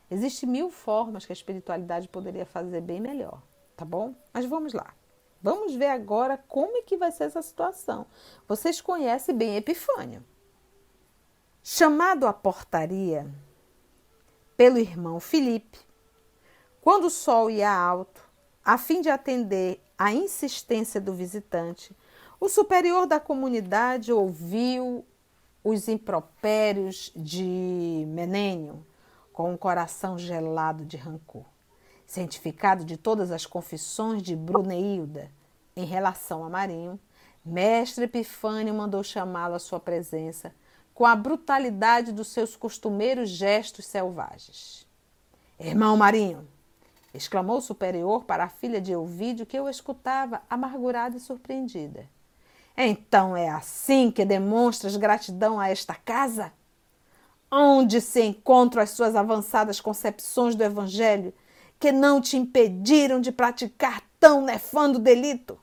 Existem 0.10 0.50
mil 0.50 0.72
formas 0.72 1.24
que 1.24 1.32
a 1.32 1.36
espiritualidade 1.36 2.08
poderia 2.08 2.46
fazer 2.46 2.82
bem 2.82 3.00
melhor, 3.00 3.44
tá 3.76 3.86
bom? 3.86 4.16
Mas 4.34 4.46
vamos 4.46 4.74
lá. 4.74 4.92
Vamos 5.40 5.76
ver 5.76 5.90
agora 5.90 6.36
como 6.48 6.78
é 6.78 6.82
que 6.82 6.98
vai 6.98 7.12
ser 7.12 7.26
essa 7.26 7.44
situação. 7.44 8.08
Vocês 8.48 8.82
conhecem 8.82 9.36
bem 9.36 9.56
Epifânio. 9.56 10.26
Chamado 11.62 12.26
à 12.26 12.34
portaria, 12.34 13.28
pelo 14.58 14.80
irmão 14.80 15.20
Felipe, 15.20 15.78
quando 16.82 17.06
o 17.06 17.12
sol 17.12 17.50
ia 17.50 17.72
alto, 17.72 18.22
a 18.66 18.78
fim 18.78 19.02
de 19.02 19.10
atender 19.10 19.80
à 19.98 20.12
insistência 20.12 21.00
do 21.00 21.14
visitante, 21.14 21.96
o 22.40 22.50
superior 22.50 23.06
da 23.06 23.20
comunidade 23.20 24.12
ouviu 24.12 25.06
os 25.64 25.88
impropérios 25.88 27.12
de 27.16 28.06
Menênio 28.08 28.86
com 29.32 29.52
um 29.52 29.58
coração 29.58 30.18
gelado 30.18 30.86
de 30.86 30.98
rancor. 30.98 31.46
Cientificado 32.06 32.84
de 32.84 32.98
todas 32.98 33.32
as 33.32 33.46
confissões 33.46 34.24
de 34.24 34.36
Bruneilda 34.36 35.30
em 35.76 35.86
relação 35.86 36.44
a 36.44 36.50
Marinho, 36.50 37.00
mestre 37.46 38.06
Epifânio 38.06 38.74
mandou 38.74 39.04
chamá-lo 39.04 39.56
à 39.56 39.60
sua 39.60 39.80
presença 39.80 40.54
com 40.98 41.06
a 41.06 41.16
brutalidade 41.16 42.12
dos 42.12 42.30
seus 42.30 42.56
costumeiros 42.56 43.30
gestos 43.30 43.86
selvagens. 43.86 44.88
Irmão 45.60 45.96
Marinho! 45.96 46.48
exclamou 47.14 47.60
o 47.60 47.62
superior 47.62 48.24
para 48.24 48.46
a 48.46 48.50
filha 48.50 48.82
de 48.82 48.94
Elvídio, 48.94 49.46
que 49.46 49.60
o 49.60 49.70
escutava, 49.70 50.42
amargurada 50.50 51.16
e 51.16 51.20
surpreendida. 51.20 52.10
Então 52.76 53.38
é 53.38 53.48
assim 53.48 54.10
que 54.10 54.26
demonstras 54.26 54.98
gratidão 54.98 55.60
a 55.60 55.70
esta 55.70 55.94
casa? 55.94 56.52
Onde 57.52 58.02
se 58.02 58.24
encontram 58.24 58.82
as 58.82 58.90
suas 58.90 59.16
avançadas 59.16 59.80
concepções 59.80 60.56
do 60.56 60.64
Evangelho 60.64 61.32
que 61.80 61.92
não 61.92 62.20
te 62.20 62.38
impediram 62.38 63.22
de 63.22 63.32
praticar 63.32 64.02
tão 64.20 64.42
nefando 64.42 64.98
delito? 64.98 65.60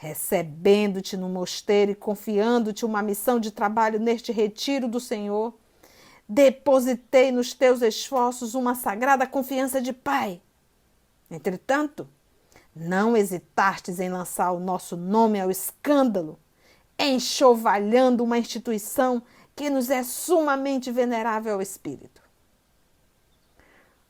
Recebendo-te 0.00 1.14
no 1.14 1.28
mosteiro 1.28 1.92
e 1.92 1.94
confiando-te 1.94 2.86
uma 2.86 3.02
missão 3.02 3.38
de 3.38 3.50
trabalho 3.50 4.00
neste 4.00 4.32
retiro 4.32 4.88
do 4.88 4.98
Senhor, 4.98 5.52
depositei 6.26 7.30
nos 7.30 7.52
teus 7.52 7.82
esforços 7.82 8.54
uma 8.54 8.74
sagrada 8.74 9.26
confiança 9.26 9.78
de 9.78 9.92
Pai. 9.92 10.40
Entretanto, 11.30 12.08
não 12.74 13.14
hesitastes 13.14 14.00
em 14.00 14.08
lançar 14.08 14.52
o 14.52 14.58
nosso 14.58 14.96
nome 14.96 15.38
ao 15.38 15.50
escândalo, 15.50 16.38
enxovalhando 16.98 18.24
uma 18.24 18.38
instituição 18.38 19.22
que 19.54 19.68
nos 19.68 19.90
é 19.90 20.02
sumamente 20.02 20.90
venerável 20.90 21.52
ao 21.52 21.60
espírito. 21.60 22.22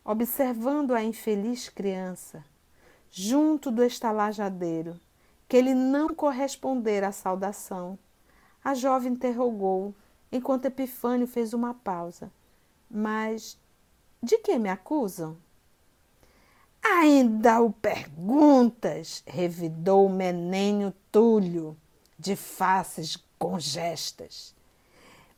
Observando 0.05 0.94
a 0.94 1.03
infeliz 1.03 1.68
criança, 1.68 2.44
junto 3.11 3.72
do 3.72 3.83
estalajadeiro, 3.83 4.96
que 5.51 5.57
ele 5.57 5.75
não 5.75 6.15
correspondera 6.15 7.09
à 7.09 7.13
saudação. 7.13 7.99
A 8.63 8.73
jovem 8.73 9.15
interrogou, 9.15 9.93
enquanto 10.31 10.67
Epifânio 10.67 11.27
fez 11.27 11.53
uma 11.53 11.75
pausa. 11.75 12.31
Mas 12.89 13.59
de 14.23 14.39
que 14.39 14.57
me 14.61 14.69
acusam? 14.69 15.37
Ainda 16.81 17.61
o 17.61 17.73
perguntas, 17.73 19.25
revidou 19.27 20.09
Menênio 20.09 20.94
Túlio, 21.11 21.77
de 22.17 22.37
faces 22.37 23.19
congestas. 23.37 24.55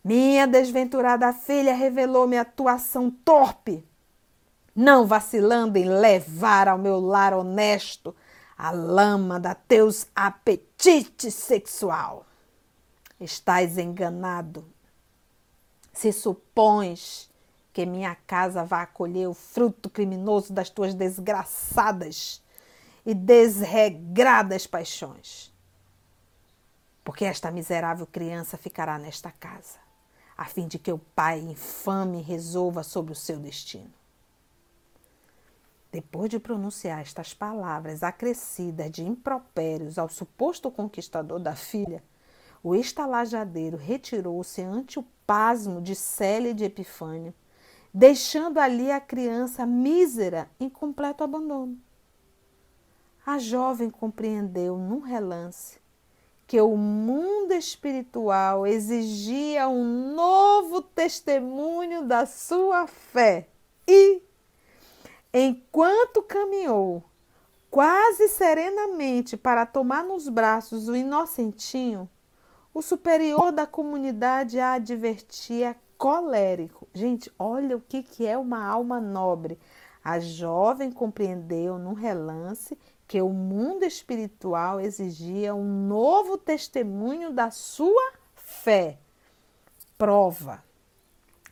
Minha 0.05 0.47
desventurada 0.47 1.33
filha 1.33 1.73
revelou-me 1.73 2.37
atuação 2.37 3.11
torpe, 3.11 3.83
não 4.77 5.07
vacilando 5.07 5.79
em 5.79 5.89
levar 5.89 6.69
ao 6.69 6.77
meu 6.77 7.01
lar 7.01 7.33
honesto 7.33 8.15
a 8.57 8.71
lama 8.71 9.41
da 9.41 9.55
teus 9.55 10.07
apetite 10.15 11.31
sexual. 11.31 12.27
Estás 13.21 13.79
enganado. 13.79 14.65
Se 15.93 16.13
supões 16.13 17.31
que 17.73 17.87
minha 17.87 18.15
casa 18.27 18.65
vai 18.65 18.83
acolher 18.83 19.29
o 19.29 19.35
fruto 19.35 19.89
criminoso 19.89 20.53
das 20.53 20.69
tuas 20.69 20.95
desgraçadas 20.95 22.43
e 23.05 23.15
desregradas 23.15 24.67
paixões. 24.67 25.53
Porque 27.05 27.25
esta 27.25 27.51
miserável 27.51 28.07
criança 28.07 28.57
ficará 28.57 28.99
nesta 28.99 29.31
casa, 29.33 29.79
a 30.37 30.45
fim 30.45 30.69
de 30.69 30.79
que 30.79 30.93
o 30.93 30.99
pai 30.99 31.41
infame 31.41 32.23
resolva 32.23 32.83
sobre 32.83 33.13
o 33.13 33.17
seu 33.17 33.39
destino. 33.39 34.02
Depois 35.93 36.31
de 36.31 36.41
pronunciar 36.41 37.03
estas 37.03 37.35
palavras 37.35 38.03
acrescidas 38.03 38.91
de 38.91 39.05
impropérios 39.05 39.99
ao 39.99 40.09
suposto 40.09 40.71
conquistador 40.71 41.39
da 41.39 41.55
filha, 41.55 42.03
o 42.63 42.75
estalajadeiro 42.75 43.77
retirou-se 43.77 44.63
ante 44.63 44.99
o 44.99 45.05
pasmo 45.27 45.83
de 45.83 45.95
Célia 45.95 46.53
e 46.53 46.55
de 46.55 46.65
Epifânio, 46.65 47.35
deixando 47.93 48.57
ali 48.57 48.91
a 48.91 49.01
criança 49.01 49.67
mísera 49.67 50.49
em 50.59 50.71
completo 50.71 51.23
abandono. 51.23 51.79
A 53.27 53.39
jovem 53.39 53.91
compreendeu 53.91 54.79
num 54.79 55.01
relance 55.01 55.79
que 56.47 56.59
o 56.59 56.75
mundo 56.75 57.53
espiritual 57.53 58.67
exigia 58.67 59.69
um 59.69 60.15
novo 60.15 60.81
testemunho 60.81 62.07
da 62.07 62.25
sua 62.25 62.87
fé. 62.87 63.49
E, 63.87 64.23
enquanto 65.33 66.23
caminhou 66.23 67.03
quase 67.71 68.29
serenamente 68.29 69.37
para 69.37 69.65
tomar 69.65 70.05
nos 70.05 70.29
braços 70.29 70.89
o 70.89 70.95
inocentinho, 70.95 72.09
o 72.75 72.83
superior 72.83 73.51
da 73.51 73.67
comunidade 73.67 74.61
a 74.61 74.75
advertia 74.75 75.75
colérico. 75.97 76.87
Gente, 76.93 77.33
olha 77.39 77.77
o 77.77 77.81
que, 77.81 78.03
que 78.03 78.27
é 78.27 78.37
uma 78.37 78.65
alma 78.65 79.01
nobre. 79.01 79.59
A 80.05 80.19
jovem 80.19 80.91
compreendeu 80.91 81.79
num 81.79 81.95
relance 81.95 82.77
que 83.07 83.23
o 83.23 83.29
mundo 83.29 83.85
espiritual 83.85 84.81
exigia 84.81 85.55
um 85.55 85.87
novo 85.87 86.37
testemunho 86.37 87.33
da 87.33 87.51
sua 87.51 88.13
fé. 88.35 88.99
Prova. 89.97 90.63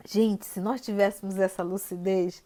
Gente, 0.05 0.45
se 0.45 0.59
nós 0.59 0.81
tivéssemos 0.81 1.37
essa 1.37 1.63
lucidez, 1.63 2.43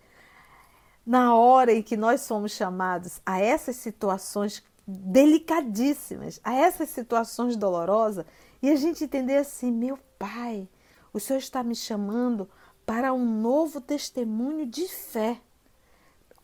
na 1.05 1.35
hora 1.35 1.71
em 1.73 1.83
que 1.83 1.95
nós 1.95 2.21
somos 2.21 2.51
chamados 2.51 3.21
a 3.25 3.39
essas 3.39 3.75
situações 3.75 4.63
delicadíssimas, 4.87 6.39
a 6.43 6.53
essas 6.53 6.89
situações 6.89 7.55
dolorosas, 7.55 8.25
e 8.61 8.69
a 8.69 8.75
gente 8.75 9.03
entender 9.03 9.37
assim: 9.37 9.71
meu 9.71 9.99
Pai, 10.17 10.67
o 11.13 11.19
Senhor 11.19 11.39
está 11.39 11.63
me 11.63 11.75
chamando 11.75 12.49
para 12.85 13.13
um 13.13 13.25
novo 13.25 13.81
testemunho 13.81 14.65
de 14.65 14.87
fé. 14.87 15.39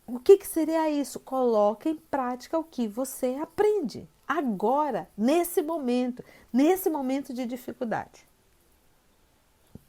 O 0.05 0.19
que, 0.19 0.37
que 0.37 0.47
seria 0.47 0.89
isso? 0.89 1.19
Coloque 1.19 1.89
em 1.89 1.95
prática 1.95 2.57
o 2.57 2.63
que 2.63 2.87
você 2.87 3.37
aprende 3.41 4.09
agora, 4.27 5.09
nesse 5.17 5.61
momento, 5.61 6.23
nesse 6.51 6.89
momento 6.89 7.33
de 7.33 7.45
dificuldade. 7.45 8.27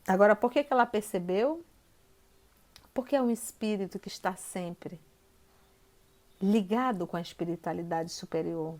Agora, 0.06 0.34
por 0.34 0.50
que, 0.50 0.64
que 0.64 0.72
ela 0.72 0.84
percebeu? 0.84 1.64
Porque 2.94 3.16
é 3.16 3.22
um 3.22 3.30
espírito 3.30 3.98
que 3.98 4.08
está 4.08 4.34
sempre 4.36 5.00
ligado 6.40 7.06
com 7.06 7.16
a 7.16 7.20
espiritualidade 7.20 8.10
superior 8.10 8.78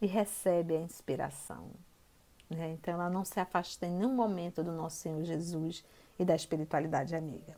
e 0.00 0.06
recebe 0.06 0.76
a 0.76 0.80
inspiração. 0.80 1.70
Né? 2.48 2.72
Então, 2.72 2.94
ela 2.94 3.10
não 3.10 3.24
se 3.24 3.38
afasta 3.38 3.86
em 3.86 3.90
nenhum 3.90 4.14
momento 4.14 4.62
do 4.62 4.72
nosso 4.72 4.96
Senhor 4.96 5.22
Jesus 5.24 5.84
e 6.18 6.24
da 6.24 6.34
espiritualidade 6.34 7.14
amiga. 7.14 7.56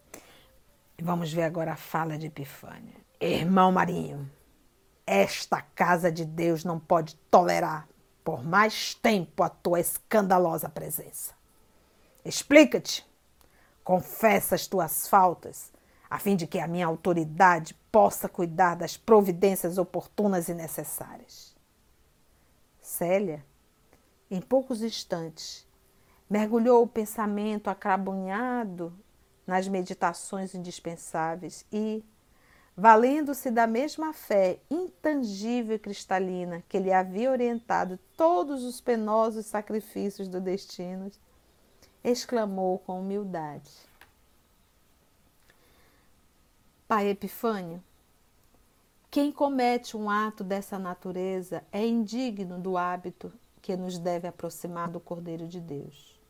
Vamos 1.01 1.33
ver 1.33 1.43
agora 1.43 1.73
a 1.73 1.77
fala 1.77 2.17
de 2.17 2.27
Epifânia. 2.27 2.95
Irmão 3.21 3.73
Marinho, 3.73 4.31
esta 5.07 5.61
casa 5.61 6.11
de 6.11 6.25
Deus 6.25 6.65
não 6.65 6.79
pode 6.79 7.17
tolerar 7.31 7.89
por 8.25 8.45
mais 8.45 8.95
tempo 8.95 9.43
a 9.43 9.49
tua 9.49 9.81
escandalosa 9.81 10.69
presença. 10.69 11.35
Explica-te, 12.25 13.05
confessa 13.83 14.55
as 14.55 14.67
tuas 14.67 15.09
faltas, 15.09 15.73
a 16.13 16.19
fim 16.19 16.37
de 16.37 16.47
que 16.47 16.59
a 16.59 16.69
minha 16.69 16.85
autoridade 16.85 17.75
possa 17.91 18.29
cuidar 18.29 18.75
das 18.75 18.99
providências 18.99 19.79
oportunas 19.79 20.47
e 20.47 20.53
necessárias. 20.53 21.57
Célia, 22.83 23.43
em 24.31 24.39
poucos 24.39 24.83
instantes, 24.83 25.67
mergulhou 26.29 26.83
o 26.83 26.87
pensamento 26.87 27.71
acrabunhado 27.71 28.93
nas 29.47 29.67
meditações 29.67 30.55
indispensáveis 30.55 31.65
e, 31.73 32.05
valendo-se 32.77 33.51
da 33.51 33.67
mesma 33.67 34.13
fé 34.13 34.59
intangível 34.71 35.77
e 35.77 35.79
cristalina 35.79 36.63
que 36.69 36.79
lhe 36.79 36.93
havia 36.93 37.31
orientado 37.31 37.99
todos 38.19 38.65
os 38.65 38.83
penosos 38.83 39.47
sacrifícios 39.47 40.29
do 40.29 40.43
destino, 40.43 41.11
exclamou 42.05 42.81
com 42.81 43.01
humildade: 43.01 43.91
Pai 46.95 47.09
Epifânio, 47.09 47.83
quem 49.11 49.33
comete 49.33 49.97
um 49.97 50.11
ato 50.11 50.45
dessa 50.45 50.79
natureza 50.79 51.65
é 51.73 51.87
indigno 51.87 52.59
do 52.59 52.77
hábito 52.77 53.33
que 53.63 53.75
nos 53.75 53.99
deve 53.99 54.29
aproximar 54.29 54.91
do 54.91 55.01
Cordeiro 55.01 55.49
de 55.49 55.59
Deus. 55.59 56.21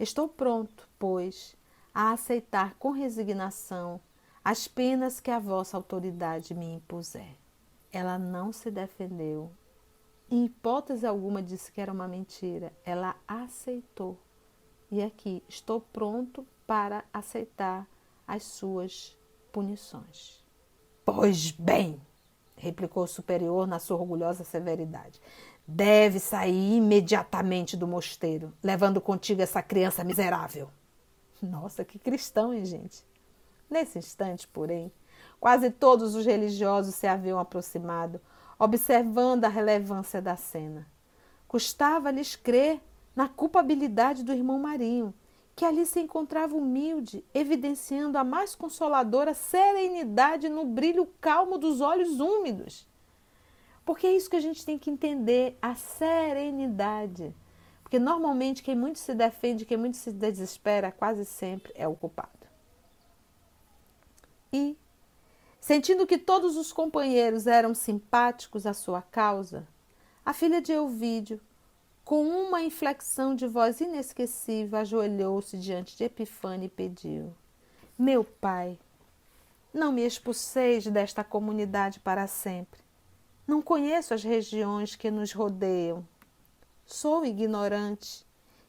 Estou 0.00 0.26
pronto, 0.26 0.88
pois, 0.98 1.54
a 1.92 2.10
aceitar 2.10 2.74
com 2.76 2.90
resignação 2.90 4.00
as 4.42 4.66
penas 4.66 5.20
que 5.20 5.30
a 5.30 5.38
vossa 5.38 5.76
autoridade 5.76 6.54
me 6.54 6.76
impuser. 6.76 7.36
Ela 7.92 8.18
não 8.18 8.50
se 8.50 8.70
defendeu. 8.70 9.52
Em 10.30 10.46
hipótese 10.46 11.06
alguma 11.06 11.42
disse 11.42 11.70
que 11.70 11.82
era 11.82 11.92
uma 11.92 12.08
mentira. 12.08 12.72
Ela 12.82 13.14
aceitou. 13.28 14.18
E 14.90 15.02
aqui 15.02 15.44
estou 15.46 15.82
pronto 15.82 16.46
para 16.66 17.04
aceitar 17.12 17.86
as 18.26 18.44
suas 18.44 19.20
punições. 19.52 20.42
Pois 21.04 21.50
bem, 21.50 22.00
replicou 22.56 23.04
o 23.04 23.08
superior 23.08 23.66
na 23.66 23.78
sua 23.78 23.98
orgulhosa 23.98 24.44
severidade. 24.44 25.20
Deve 25.66 26.18
sair 26.18 26.76
imediatamente 26.76 27.76
do 27.76 27.86
mosteiro, 27.86 28.52
levando 28.62 29.00
contigo 29.00 29.42
essa 29.42 29.62
criança 29.62 30.02
miserável. 30.02 30.70
Nossa, 31.40 31.84
que 31.84 31.98
cristão, 31.98 32.54
hein, 32.54 32.64
gente? 32.64 33.04
Nesse 33.68 33.98
instante, 33.98 34.46
porém, 34.48 34.92
quase 35.40 35.70
todos 35.70 36.14
os 36.14 36.24
religiosos 36.24 36.94
se 36.94 37.06
haviam 37.06 37.38
aproximado, 37.38 38.20
observando 38.58 39.44
a 39.44 39.48
relevância 39.48 40.22
da 40.22 40.36
cena. 40.36 40.86
Custava-lhes 41.48 42.36
crer 42.36 42.80
na 43.14 43.28
culpabilidade 43.28 44.22
do 44.22 44.32
irmão 44.32 44.58
Marinho, 44.58 45.12
que 45.54 45.64
ali 45.64 45.84
se 45.84 46.00
encontrava 46.00 46.56
humilde, 46.56 47.24
evidenciando 47.34 48.16
a 48.16 48.24
mais 48.24 48.54
consoladora 48.54 49.34
serenidade 49.34 50.48
no 50.48 50.64
brilho 50.64 51.06
calmo 51.20 51.58
dos 51.58 51.80
olhos 51.80 52.20
úmidos. 52.20 52.86
Porque 53.84 54.06
é 54.06 54.16
isso 54.16 54.30
que 54.30 54.36
a 54.36 54.40
gente 54.40 54.64
tem 54.64 54.78
que 54.78 54.90
entender, 54.90 55.58
a 55.60 55.74
serenidade. 55.74 57.34
Porque 57.82 57.98
normalmente 57.98 58.62
quem 58.62 58.74
muito 58.74 58.98
se 58.98 59.14
defende, 59.14 59.66
quem 59.66 59.76
muito 59.76 59.96
se 59.96 60.10
desespera, 60.10 60.90
quase 60.90 61.24
sempre 61.24 61.72
é 61.74 61.86
o 61.86 61.94
culpado. 61.94 62.30
E, 64.52 64.76
sentindo 65.60 66.06
que 66.06 66.16
todos 66.16 66.56
os 66.56 66.72
companheiros 66.72 67.46
eram 67.46 67.74
simpáticos 67.74 68.66
à 68.66 68.72
sua 68.72 69.02
causa, 69.02 69.66
a 70.24 70.32
filha 70.32 70.62
de 70.62 70.72
Elvídio, 70.72 71.40
com 72.04 72.26
uma 72.26 72.62
inflexão 72.62 73.34
de 73.34 73.46
voz 73.46 73.80
inesquecível, 73.80 74.78
ajoelhou-se 74.78 75.56
diante 75.58 75.96
de 75.96 76.04
Epifânio 76.04 76.66
e 76.66 76.68
pediu: 76.68 77.34
Meu 77.98 78.24
pai, 78.24 78.78
não 79.72 79.92
me 79.92 80.04
expulseis 80.04 80.86
desta 80.86 81.22
comunidade 81.22 82.00
para 82.00 82.26
sempre. 82.26 82.80
Não 83.46 83.60
conheço 83.60 84.14
as 84.14 84.22
regiões 84.22 84.94
que 84.94 85.10
nos 85.10 85.32
rodeiam. 85.32 86.06
Sou 86.86 87.24
ignorante 87.24 88.26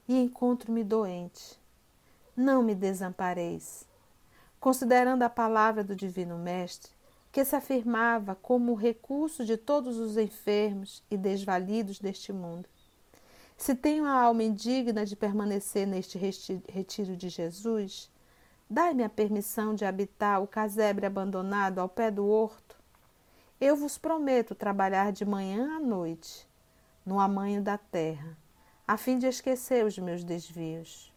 e 0.08 0.18
encontro-me 0.18 0.84
doente. 0.84 1.60
Não 2.36 2.64
me 2.64 2.74
desampareis 2.74 3.86
considerando 4.64 5.24
a 5.24 5.30
palavra 5.30 5.84
do 5.84 5.94
Divino 5.94 6.38
Mestre, 6.38 6.90
que 7.34 7.44
se 7.44 7.54
afirmava 7.54 8.34
como 8.34 8.72
o 8.72 8.76
recurso 8.76 9.44
de 9.44 9.58
todos 9.58 9.98
os 9.98 10.16
enfermos 10.16 11.04
e 11.12 11.18
desvalidos 11.18 12.00
deste 12.00 12.32
mundo. 12.32 12.70
Se 13.58 13.76
tenho 13.76 14.06
a 14.06 14.12
alma 14.12 14.44
indigna 14.44 15.06
de 15.06 15.16
permanecer 15.16 15.88
neste 15.88 16.18
retiro 16.18 17.16
de 17.16 17.30
Jesus, 17.30 18.12
dai-me 18.70 19.04
a 19.04 19.10
permissão 19.10 19.74
de 19.76 19.86
habitar 19.86 20.42
o 20.42 20.48
casebre 20.48 21.06
abandonado 21.06 21.80
ao 21.80 21.88
pé 21.88 22.10
do 22.10 22.28
horto. 22.28 22.78
Eu 23.62 23.76
vos 23.76 23.98
prometo 23.98 24.54
trabalhar 24.56 25.12
de 25.12 25.24
manhã 25.24 25.78
à 25.78 25.80
noite, 25.80 26.48
no 27.06 27.20
amanho 27.20 27.62
da 27.62 27.78
terra, 27.78 28.38
a 28.86 28.98
fim 28.98 29.18
de 29.18 29.28
esquecer 29.28 29.86
os 29.86 29.98
meus 29.98 30.24
desvios. 30.24 31.14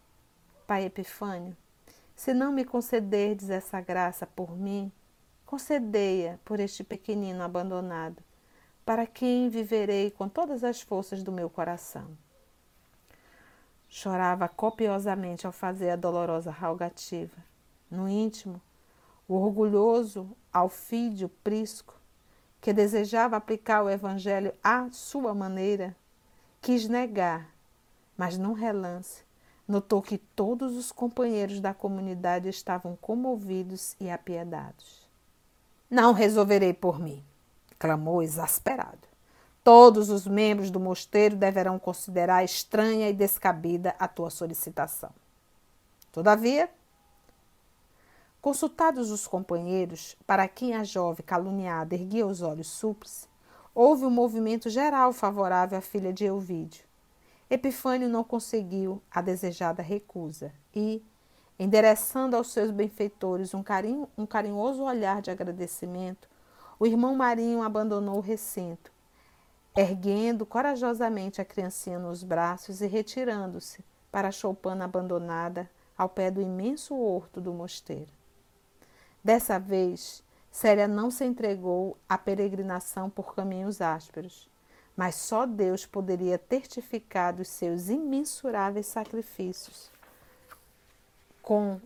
Pai 0.66 0.84
Epifânio, 0.84 1.56
se 2.14 2.32
não 2.32 2.52
me 2.52 2.64
concederdes 2.64 3.50
essa 3.50 3.80
graça 3.80 4.26
por 4.26 4.56
mim, 4.56 4.92
concedei-a 5.44 6.38
por 6.44 6.60
este 6.60 6.84
pequenino 6.84 7.42
abandonado, 7.42 8.22
para 8.84 9.06
quem 9.06 9.48
viverei 9.48 10.10
com 10.10 10.28
todas 10.28 10.62
as 10.62 10.80
forças 10.80 11.22
do 11.22 11.32
meu 11.32 11.50
coração. 11.50 12.16
Chorava 13.88 14.48
copiosamente 14.48 15.46
ao 15.46 15.52
fazer 15.52 15.90
a 15.90 15.96
dolorosa 15.96 16.50
rogativa. 16.50 17.36
No 17.90 18.08
íntimo, 18.08 18.60
o 19.28 19.34
orgulhoso 19.34 20.36
Alfídio 20.52 21.28
Prisco, 21.42 21.94
que 22.60 22.72
desejava 22.72 23.36
aplicar 23.36 23.82
o 23.82 23.90
Evangelho 23.90 24.52
à 24.62 24.88
sua 24.90 25.34
maneira, 25.34 25.94
quis 26.60 26.88
negar, 26.88 27.48
mas 28.16 28.36
num 28.36 28.52
relance 28.52 29.26
Notou 29.68 30.00
que 30.00 30.16
todos 30.16 30.76
os 30.76 30.92
companheiros 30.92 31.58
da 31.58 31.74
comunidade 31.74 32.48
estavam 32.48 32.94
comovidos 32.94 33.96
e 33.98 34.08
apiedados. 34.08 35.08
Não 35.90 36.12
resolverei 36.12 36.72
por 36.72 37.00
mim, 37.00 37.24
clamou 37.76 38.22
exasperado. 38.22 39.05
Todos 39.66 40.10
os 40.10 40.28
membros 40.28 40.70
do 40.70 40.78
mosteiro 40.78 41.34
deverão 41.34 41.76
considerar 41.76 42.44
estranha 42.44 43.10
e 43.10 43.12
descabida 43.12 43.96
a 43.98 44.06
tua 44.06 44.30
solicitação. 44.30 45.10
Todavia, 46.12 46.70
consultados 48.40 49.10
os 49.10 49.26
companheiros, 49.26 50.16
para 50.24 50.46
quem 50.46 50.76
a 50.76 50.84
jovem 50.84 51.26
caluniada 51.26 51.96
erguia 51.96 52.24
os 52.24 52.42
olhos 52.42 52.68
súplices, 52.68 53.28
houve 53.74 54.04
um 54.04 54.10
movimento 54.10 54.70
geral 54.70 55.12
favorável 55.12 55.76
à 55.76 55.80
filha 55.80 56.12
de 56.12 56.24
Euvídio. 56.24 56.84
Epifânio 57.50 58.08
não 58.08 58.22
conseguiu 58.22 59.02
a 59.10 59.20
desejada 59.20 59.82
recusa 59.82 60.52
e, 60.72 61.02
endereçando 61.58 62.36
aos 62.36 62.52
seus 62.52 62.70
benfeitores 62.70 63.52
um, 63.52 63.64
carinho, 63.64 64.08
um 64.16 64.26
carinhoso 64.26 64.84
olhar 64.84 65.20
de 65.20 65.32
agradecimento, 65.32 66.28
o 66.78 66.86
irmão 66.86 67.16
Marinho 67.16 67.62
abandonou 67.62 68.18
o 68.18 68.20
recinto 68.20 68.94
erguendo 69.76 70.46
corajosamente 70.46 71.38
a 71.38 71.44
criancinha 71.44 71.98
nos 71.98 72.22
braços 72.22 72.80
e 72.80 72.86
retirando-se 72.86 73.84
para 74.10 74.28
a 74.28 74.32
choupana 74.32 74.86
abandonada 74.86 75.70
ao 75.98 76.08
pé 76.08 76.30
do 76.30 76.40
imenso 76.40 76.96
horto 76.96 77.42
do 77.42 77.52
mosteiro. 77.52 78.10
Dessa 79.22 79.58
vez, 79.58 80.22
Célia 80.50 80.88
não 80.88 81.10
se 81.10 81.26
entregou 81.26 81.98
à 82.08 82.16
peregrinação 82.16 83.10
por 83.10 83.34
caminhos 83.34 83.82
ásperos, 83.82 84.48
mas 84.96 85.14
só 85.16 85.44
Deus 85.44 85.84
poderia 85.84 86.40
certificar 86.48 87.38
os 87.38 87.48
seus 87.48 87.90
imensuráveis 87.90 88.86
sacrifícios. 88.86 89.90
Com 91.42 91.78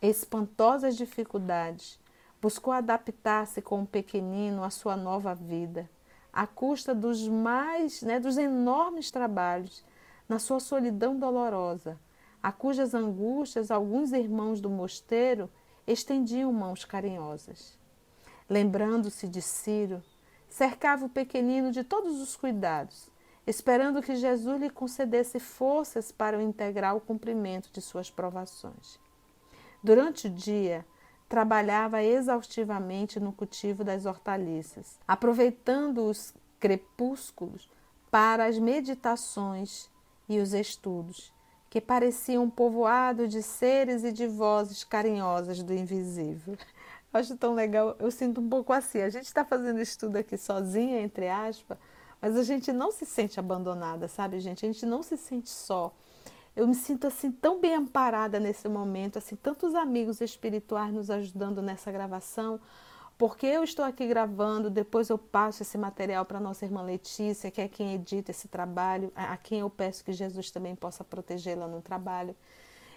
espantosas 0.00 0.96
dificuldades, 0.96 2.00
buscou 2.40 2.72
adaptar-se 2.72 3.60
com 3.60 3.82
o 3.82 3.86
pequenino 3.86 4.64
à 4.64 4.70
sua 4.70 4.96
nova 4.96 5.34
vida 5.34 5.86
à 6.32 6.46
custa 6.46 6.94
dos 6.94 7.26
mais, 7.26 8.02
né, 8.02 8.20
dos 8.20 8.36
enormes 8.36 9.10
trabalhos, 9.10 9.84
na 10.28 10.38
sua 10.38 10.60
solidão 10.60 11.18
dolorosa, 11.18 11.98
a 12.42 12.52
cujas 12.52 12.94
angústias 12.94 13.70
alguns 13.70 14.12
irmãos 14.12 14.60
do 14.60 14.70
mosteiro 14.70 15.50
estendiam 15.86 16.52
mãos 16.52 16.84
carinhosas. 16.84 17.78
Lembrando-se 18.48 19.28
de 19.28 19.42
Ciro, 19.42 20.02
cercava 20.48 21.06
o 21.06 21.08
pequenino 21.08 21.70
de 21.70 21.84
todos 21.84 22.20
os 22.20 22.36
cuidados, 22.36 23.08
esperando 23.46 24.02
que 24.02 24.14
Jesus 24.14 24.60
lhe 24.60 24.70
concedesse 24.70 25.38
forças 25.38 26.12
para 26.12 26.38
o 26.38 26.42
integral 26.42 27.00
cumprimento 27.00 27.70
de 27.72 27.80
suas 27.80 28.10
provações. 28.10 28.98
Durante 29.82 30.26
o 30.26 30.30
dia, 30.30 30.84
trabalhava 31.30 32.02
exaustivamente 32.02 33.20
no 33.20 33.32
cultivo 33.32 33.84
das 33.84 34.04
hortaliças, 34.04 34.98
aproveitando 35.06 36.04
os 36.04 36.34
crepúsculos 36.58 37.70
para 38.10 38.46
as 38.46 38.58
meditações 38.58 39.88
e 40.28 40.40
os 40.40 40.52
estudos, 40.52 41.32
que 41.70 41.80
pareciam 41.80 42.50
povoado 42.50 43.28
de 43.28 43.44
seres 43.44 44.02
e 44.02 44.10
de 44.10 44.26
vozes 44.26 44.82
carinhosas 44.82 45.62
do 45.62 45.72
invisível. 45.72 46.58
Eu 47.12 47.20
acho 47.20 47.36
tão 47.36 47.54
legal, 47.54 47.94
eu 48.00 48.10
sinto 48.10 48.40
um 48.40 48.48
pouco 48.48 48.72
assim. 48.72 49.00
A 49.00 49.08
gente 49.08 49.26
está 49.26 49.44
fazendo 49.44 49.80
estudo 49.80 50.16
aqui 50.16 50.36
sozinha, 50.36 51.00
entre 51.00 51.28
aspas, 51.28 51.78
mas 52.20 52.36
a 52.36 52.42
gente 52.42 52.72
não 52.72 52.90
se 52.90 53.06
sente 53.06 53.38
abandonada, 53.38 54.08
sabe, 54.08 54.40
gente? 54.40 54.66
A 54.66 54.68
gente 54.68 54.84
não 54.84 55.00
se 55.00 55.16
sente 55.16 55.48
só 55.48 55.94
eu 56.54 56.66
me 56.66 56.74
sinto 56.74 57.06
assim 57.06 57.30
tão 57.30 57.60
bem 57.60 57.74
amparada 57.74 58.40
nesse 58.40 58.68
momento, 58.68 59.18
assim, 59.18 59.36
tantos 59.36 59.74
amigos 59.74 60.20
espirituais 60.20 60.92
nos 60.92 61.10
ajudando 61.10 61.62
nessa 61.62 61.90
gravação, 61.92 62.60
porque 63.16 63.46
eu 63.46 63.62
estou 63.62 63.84
aqui 63.84 64.06
gravando, 64.06 64.70
depois 64.70 65.10
eu 65.10 65.18
passo 65.18 65.62
esse 65.62 65.76
material 65.76 66.24
para 66.24 66.40
nossa 66.40 66.64
irmã 66.64 66.82
Letícia, 66.82 67.50
que 67.50 67.60
é 67.60 67.68
quem 67.68 67.94
edita 67.94 68.30
esse 68.30 68.48
trabalho, 68.48 69.12
a 69.14 69.36
quem 69.36 69.60
eu 69.60 69.68
peço 69.68 70.04
que 70.04 70.12
Jesus 70.12 70.50
também 70.50 70.74
possa 70.74 71.04
protegê-la 71.04 71.68
no 71.68 71.82
trabalho. 71.82 72.34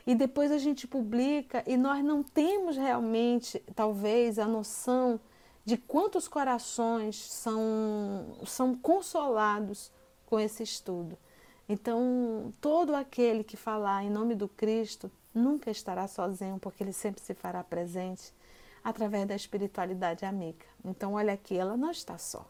E 0.07 0.15
depois 0.15 0.51
a 0.51 0.57
gente 0.57 0.87
publica 0.87 1.63
e 1.67 1.77
nós 1.77 2.03
não 2.03 2.23
temos 2.23 2.75
realmente, 2.75 3.59
talvez, 3.75 4.39
a 4.39 4.45
noção 4.45 5.19
de 5.65 5.77
quantos 5.77 6.27
corações 6.27 7.15
são, 7.15 8.37
são 8.45 8.75
consolados 8.75 9.91
com 10.25 10.39
esse 10.39 10.63
estudo. 10.63 11.17
Então, 11.67 12.53
todo 12.59 12.93
aquele 12.93 13.43
que 13.43 13.55
falar 13.55 14.03
em 14.03 14.09
nome 14.09 14.35
do 14.35 14.47
Cristo 14.47 15.09
nunca 15.33 15.71
estará 15.71 16.07
sozinho, 16.07 16.59
porque 16.59 16.83
ele 16.83 16.93
sempre 16.93 17.21
se 17.21 17.33
fará 17.33 17.63
presente 17.63 18.33
através 18.83 19.25
da 19.25 19.35
espiritualidade 19.35 20.25
amiga. 20.25 20.65
Então, 20.83 21.13
olha 21.13 21.33
aqui, 21.33 21.57
ela 21.57 21.77
não 21.77 21.89
está 21.89 22.17
só. 22.17 22.45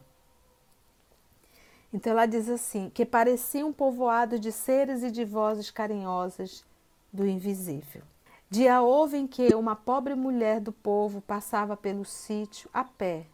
Então, 1.92 2.10
ela 2.10 2.26
diz 2.26 2.48
assim: 2.48 2.90
que 2.90 3.06
parecia 3.06 3.64
um 3.64 3.72
povoado 3.72 4.38
de 4.38 4.50
seres 4.50 5.04
e 5.04 5.10
de 5.10 5.24
vozes 5.24 5.70
carinhosas 5.70 6.64
do 7.12 7.26
invisível. 7.26 8.02
Dia 8.50 8.82
houve 8.82 9.16
em 9.16 9.26
que 9.26 9.54
uma 9.54 9.76
pobre 9.76 10.14
mulher 10.14 10.60
do 10.60 10.72
povo 10.72 11.20
passava 11.20 11.76
pelo 11.76 12.04
sítio 12.04 12.68
a 12.74 12.82
pé, 12.84 13.26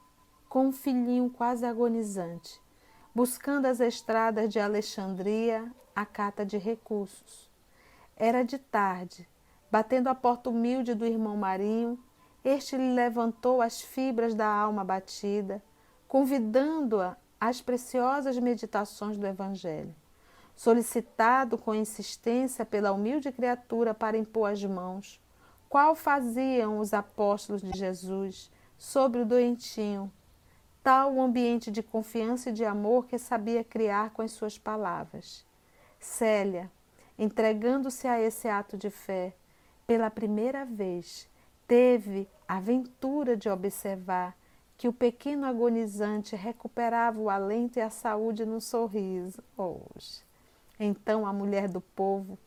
com 0.49 0.67
um 0.67 0.73
filhinho 0.73 1.31
quase 1.31 1.65
agonizante 1.65 2.61
buscando 3.15 3.67
as 3.67 3.81
estradas 3.81 4.53
de 4.53 4.59
Alexandria 4.59 5.71
à 5.95 6.07
cata 6.07 6.45
de 6.45 6.57
recursos. 6.57 7.51
Era 8.17 8.43
de 8.43 8.59
tarde, 8.59 9.29
batendo 9.71 10.09
a 10.09 10.15
porta 10.15 10.51
humilde 10.51 10.95
do 10.95 11.07
irmão 11.07 11.37
Marinho, 11.37 11.99
este 12.45 12.77
lhe 12.77 12.95
levantou 12.95 13.61
as 13.61 13.81
fibras 13.81 14.35
da 14.35 14.47
alma 14.47 14.85
batida, 14.85 15.63
convidando-a 16.09 17.17
às 17.41 17.61
preciosas 17.61 18.39
meditações 18.39 19.17
do 19.17 19.27
Evangelho. 19.27 19.95
Solicitado 20.55 21.57
com 21.57 21.75
insistência 21.75 22.65
pela 22.65 22.93
humilde 22.93 23.33
criatura 23.33 23.95
para 23.95 24.19
impor 24.19 24.51
as 24.51 24.63
mãos, 24.63 25.21
qual 25.69 25.95
faziam 25.95 26.79
os 26.79 26.93
apóstolos 26.93 27.63
de 27.63 27.71
Jesus 27.77 28.51
sobre 28.77 29.21
o 29.21 29.27
doentinho, 29.27 30.13
tal 30.83 31.15
o 31.15 31.21
ambiente 31.21 31.71
de 31.71 31.83
confiança 31.83 32.51
e 32.51 32.53
de 32.53 32.65
amor 32.65 33.07
que 33.07 33.19
sabia 33.19 33.63
criar 33.63 34.11
com 34.11 34.23
as 34.23 34.33
suas 34.33 34.59
palavras. 34.59 35.45
Célia, 35.99 36.71
entregando-se 37.19 38.09
a 38.09 38.21
esse 38.21 38.49
ato 38.49 38.77
de 38.77 38.91
fé, 38.91 39.35
pela 39.87 40.11
primeira 40.11 40.65
vez, 40.65 41.29
teve 41.67 42.29
a 42.49 42.59
ventura 42.61 43.37
de 43.37 43.49
observar 43.49 44.37
que 44.79 44.89
o 44.89 44.93
pequeno 44.93 45.45
agonizante 45.45 46.35
recuperava 46.35 47.21
o 47.21 47.29
alento 47.29 47.79
e 47.79 47.83
a 47.83 47.91
saúde 47.91 48.47
no 48.47 48.61
sorriso. 48.61 49.43
Hoje. 49.57 50.23
Então 50.79 51.27
a 51.27 51.33
mulher 51.33 51.69
do 51.69 51.83
povo 51.83 52.39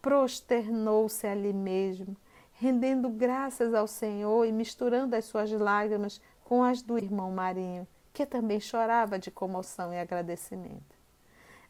prosternou-se 0.00 1.26
ali 1.26 1.52
mesmo, 1.52 2.16
rendendo 2.52 3.08
graças 3.08 3.74
ao 3.74 3.88
Senhor 3.88 4.46
e 4.46 4.52
misturando 4.52 5.16
as 5.16 5.24
suas 5.24 5.50
lágrimas 5.50 6.20
com 6.50 6.64
as 6.64 6.82
do 6.82 6.98
irmão 6.98 7.30
Marinho, 7.30 7.86
que 8.12 8.26
também 8.26 8.58
chorava 8.58 9.20
de 9.20 9.30
comoção 9.30 9.94
e 9.94 9.98
agradecimento. 10.00 10.98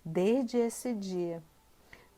Desde 0.03 0.57
esse 0.57 0.95
dia, 0.95 1.43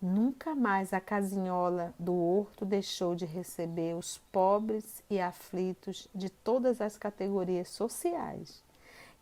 nunca 0.00 0.54
mais 0.54 0.92
a 0.92 1.00
casinhola 1.00 1.92
do 1.98 2.14
horto 2.14 2.64
deixou 2.64 3.16
de 3.16 3.26
receber 3.26 3.96
os 3.96 4.18
pobres 4.30 5.02
e 5.10 5.20
aflitos 5.20 6.06
de 6.14 6.30
todas 6.30 6.80
as 6.80 6.96
categorias 6.96 7.68
sociais, 7.68 8.62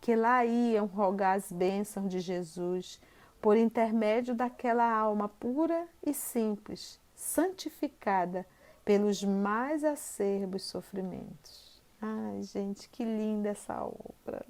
que 0.03 0.15
lá 0.15 0.45
iam 0.45 0.85
rogar 0.85 1.39
as 1.39 1.51
bênçãos 1.51 2.11
de 2.11 2.21
Jesus 2.21 3.01
por 3.41 3.57
intermédio 3.57 4.35
daquela 4.35 4.85
alma 4.85 5.31
pura 5.31 5.89
e 6.05 6.13
simples, 6.13 7.01
santificada 7.15 8.47
pelos 8.85 9.25
mais 9.25 9.83
acerbos 9.83 10.65
sofrimentos. 10.65 11.70
Ai, 12.03 12.43
gente, 12.43 12.89
que 12.89 13.05
linda 13.05 13.51
essa 13.51 13.85
obra. 13.85 14.43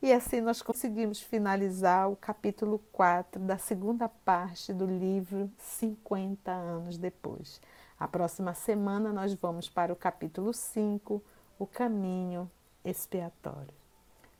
E 0.00 0.12
assim 0.12 0.40
nós 0.40 0.62
conseguimos 0.62 1.20
finalizar 1.20 2.08
o 2.08 2.14
capítulo 2.14 2.78
4 2.92 3.40
da 3.40 3.58
segunda 3.58 4.08
parte 4.08 4.72
do 4.72 4.86
livro 4.86 5.50
50 5.58 6.52
anos 6.52 6.96
depois. 6.96 7.60
A 7.98 8.06
próxima 8.06 8.54
semana 8.54 9.12
nós 9.12 9.34
vamos 9.34 9.68
para 9.68 9.92
o 9.92 9.96
capítulo 9.96 10.52
5, 10.52 11.20
o 11.58 11.66
caminho 11.66 12.48
expiatório. 12.84 13.74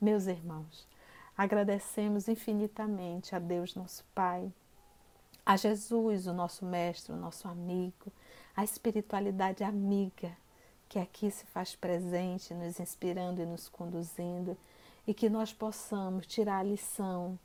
Meus 0.01 0.29
irmãos, 0.29 0.87
agradecemos 1.37 2.29
infinitamente 2.29 3.35
a 3.35 3.41
Deus 3.41 3.75
nosso 3.75 4.05
Pai, 4.15 4.53
a 5.45 5.57
Jesus, 5.57 6.29
o 6.29 6.33
nosso 6.33 6.65
mestre, 6.65 7.13
o 7.13 7.17
nosso 7.17 7.49
amigo, 7.49 8.13
a 8.55 8.63
espiritualidade 8.63 9.65
amiga 9.65 10.44
que 10.95 10.99
aqui 11.01 11.29
se 11.29 11.45
faz 11.47 11.75
presente, 11.75 12.55
nos 12.55 12.79
inspirando 12.79 13.43
e 13.43 13.45
nos 13.45 13.69
conduzindo, 13.69 14.57
e 15.05 15.13
que 15.13 15.29
nós 15.29 15.53
possamos 15.53 16.25
tirar 16.25 16.59
a 16.59 16.63
lição, 16.63 17.37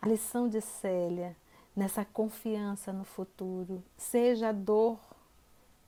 a 0.00 0.08
lição 0.08 0.48
de 0.48 0.62
Célia, 0.62 1.36
nessa 1.76 2.06
confiança 2.06 2.94
no 2.94 3.04
futuro, 3.04 3.84
seja 3.98 4.48
a 4.48 4.52
dor 4.52 4.98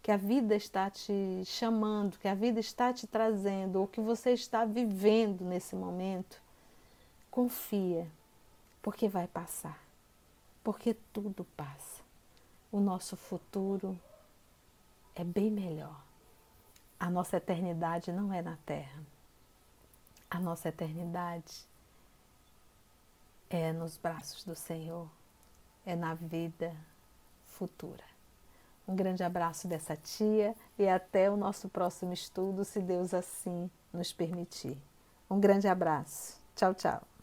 que 0.03 0.11
a 0.11 0.19
vida 0.19 0.55
está 0.55 0.91
te 0.91 1.43
chamando, 1.47 2.19
que 2.19 2.29
a 2.29 2.35
vida 2.35 2.61
está 2.61 2.93
te 2.93 3.07
trazendo, 3.07 3.81
ou 3.81 3.87
que 3.87 4.03
você 4.03 4.33
está 4.33 4.67
vivendo 4.67 5.47
nesse 5.47 5.75
momento, 5.75 6.43
confia, 7.31 8.07
porque 8.83 9.09
vai 9.09 9.27
passar, 9.27 9.83
porque 10.63 10.95
tudo 11.11 11.47
passa. 11.57 12.03
O 12.71 12.79
nosso 12.79 13.17
futuro 13.17 13.99
é 15.15 15.25
bem 15.25 15.51
melhor. 15.51 16.07
A 16.99 17.09
nossa 17.09 17.37
eternidade 17.37 18.11
não 18.11 18.33
é 18.33 18.43
na 18.43 18.57
terra. 18.67 19.01
A 20.31 20.39
nossa 20.39 20.69
eternidade 20.69 21.67
é 23.49 23.73
nos 23.73 23.97
braços 23.97 24.45
do 24.45 24.55
Senhor, 24.55 25.09
é 25.87 25.97
na 25.97 26.15
vida 26.15 26.75
futura. 27.47 28.05
Um 28.87 28.97
grande 28.97 29.23
abraço 29.23 29.69
dessa 29.69 29.97
tia 29.97 30.55
e 30.79 30.89
até 30.89 31.31
o 31.31 31.37
nosso 31.37 31.69
próximo 31.69 32.13
estudo, 32.13 32.65
se 32.65 32.81
Deus 32.81 33.13
assim 33.13 33.71
nos 33.93 34.13
permitir. 34.13 34.77
Um 35.31 35.39
grande 35.39 35.69
abraço. 35.69 36.41
Tchau, 36.57 36.75
tchau. 36.75 37.18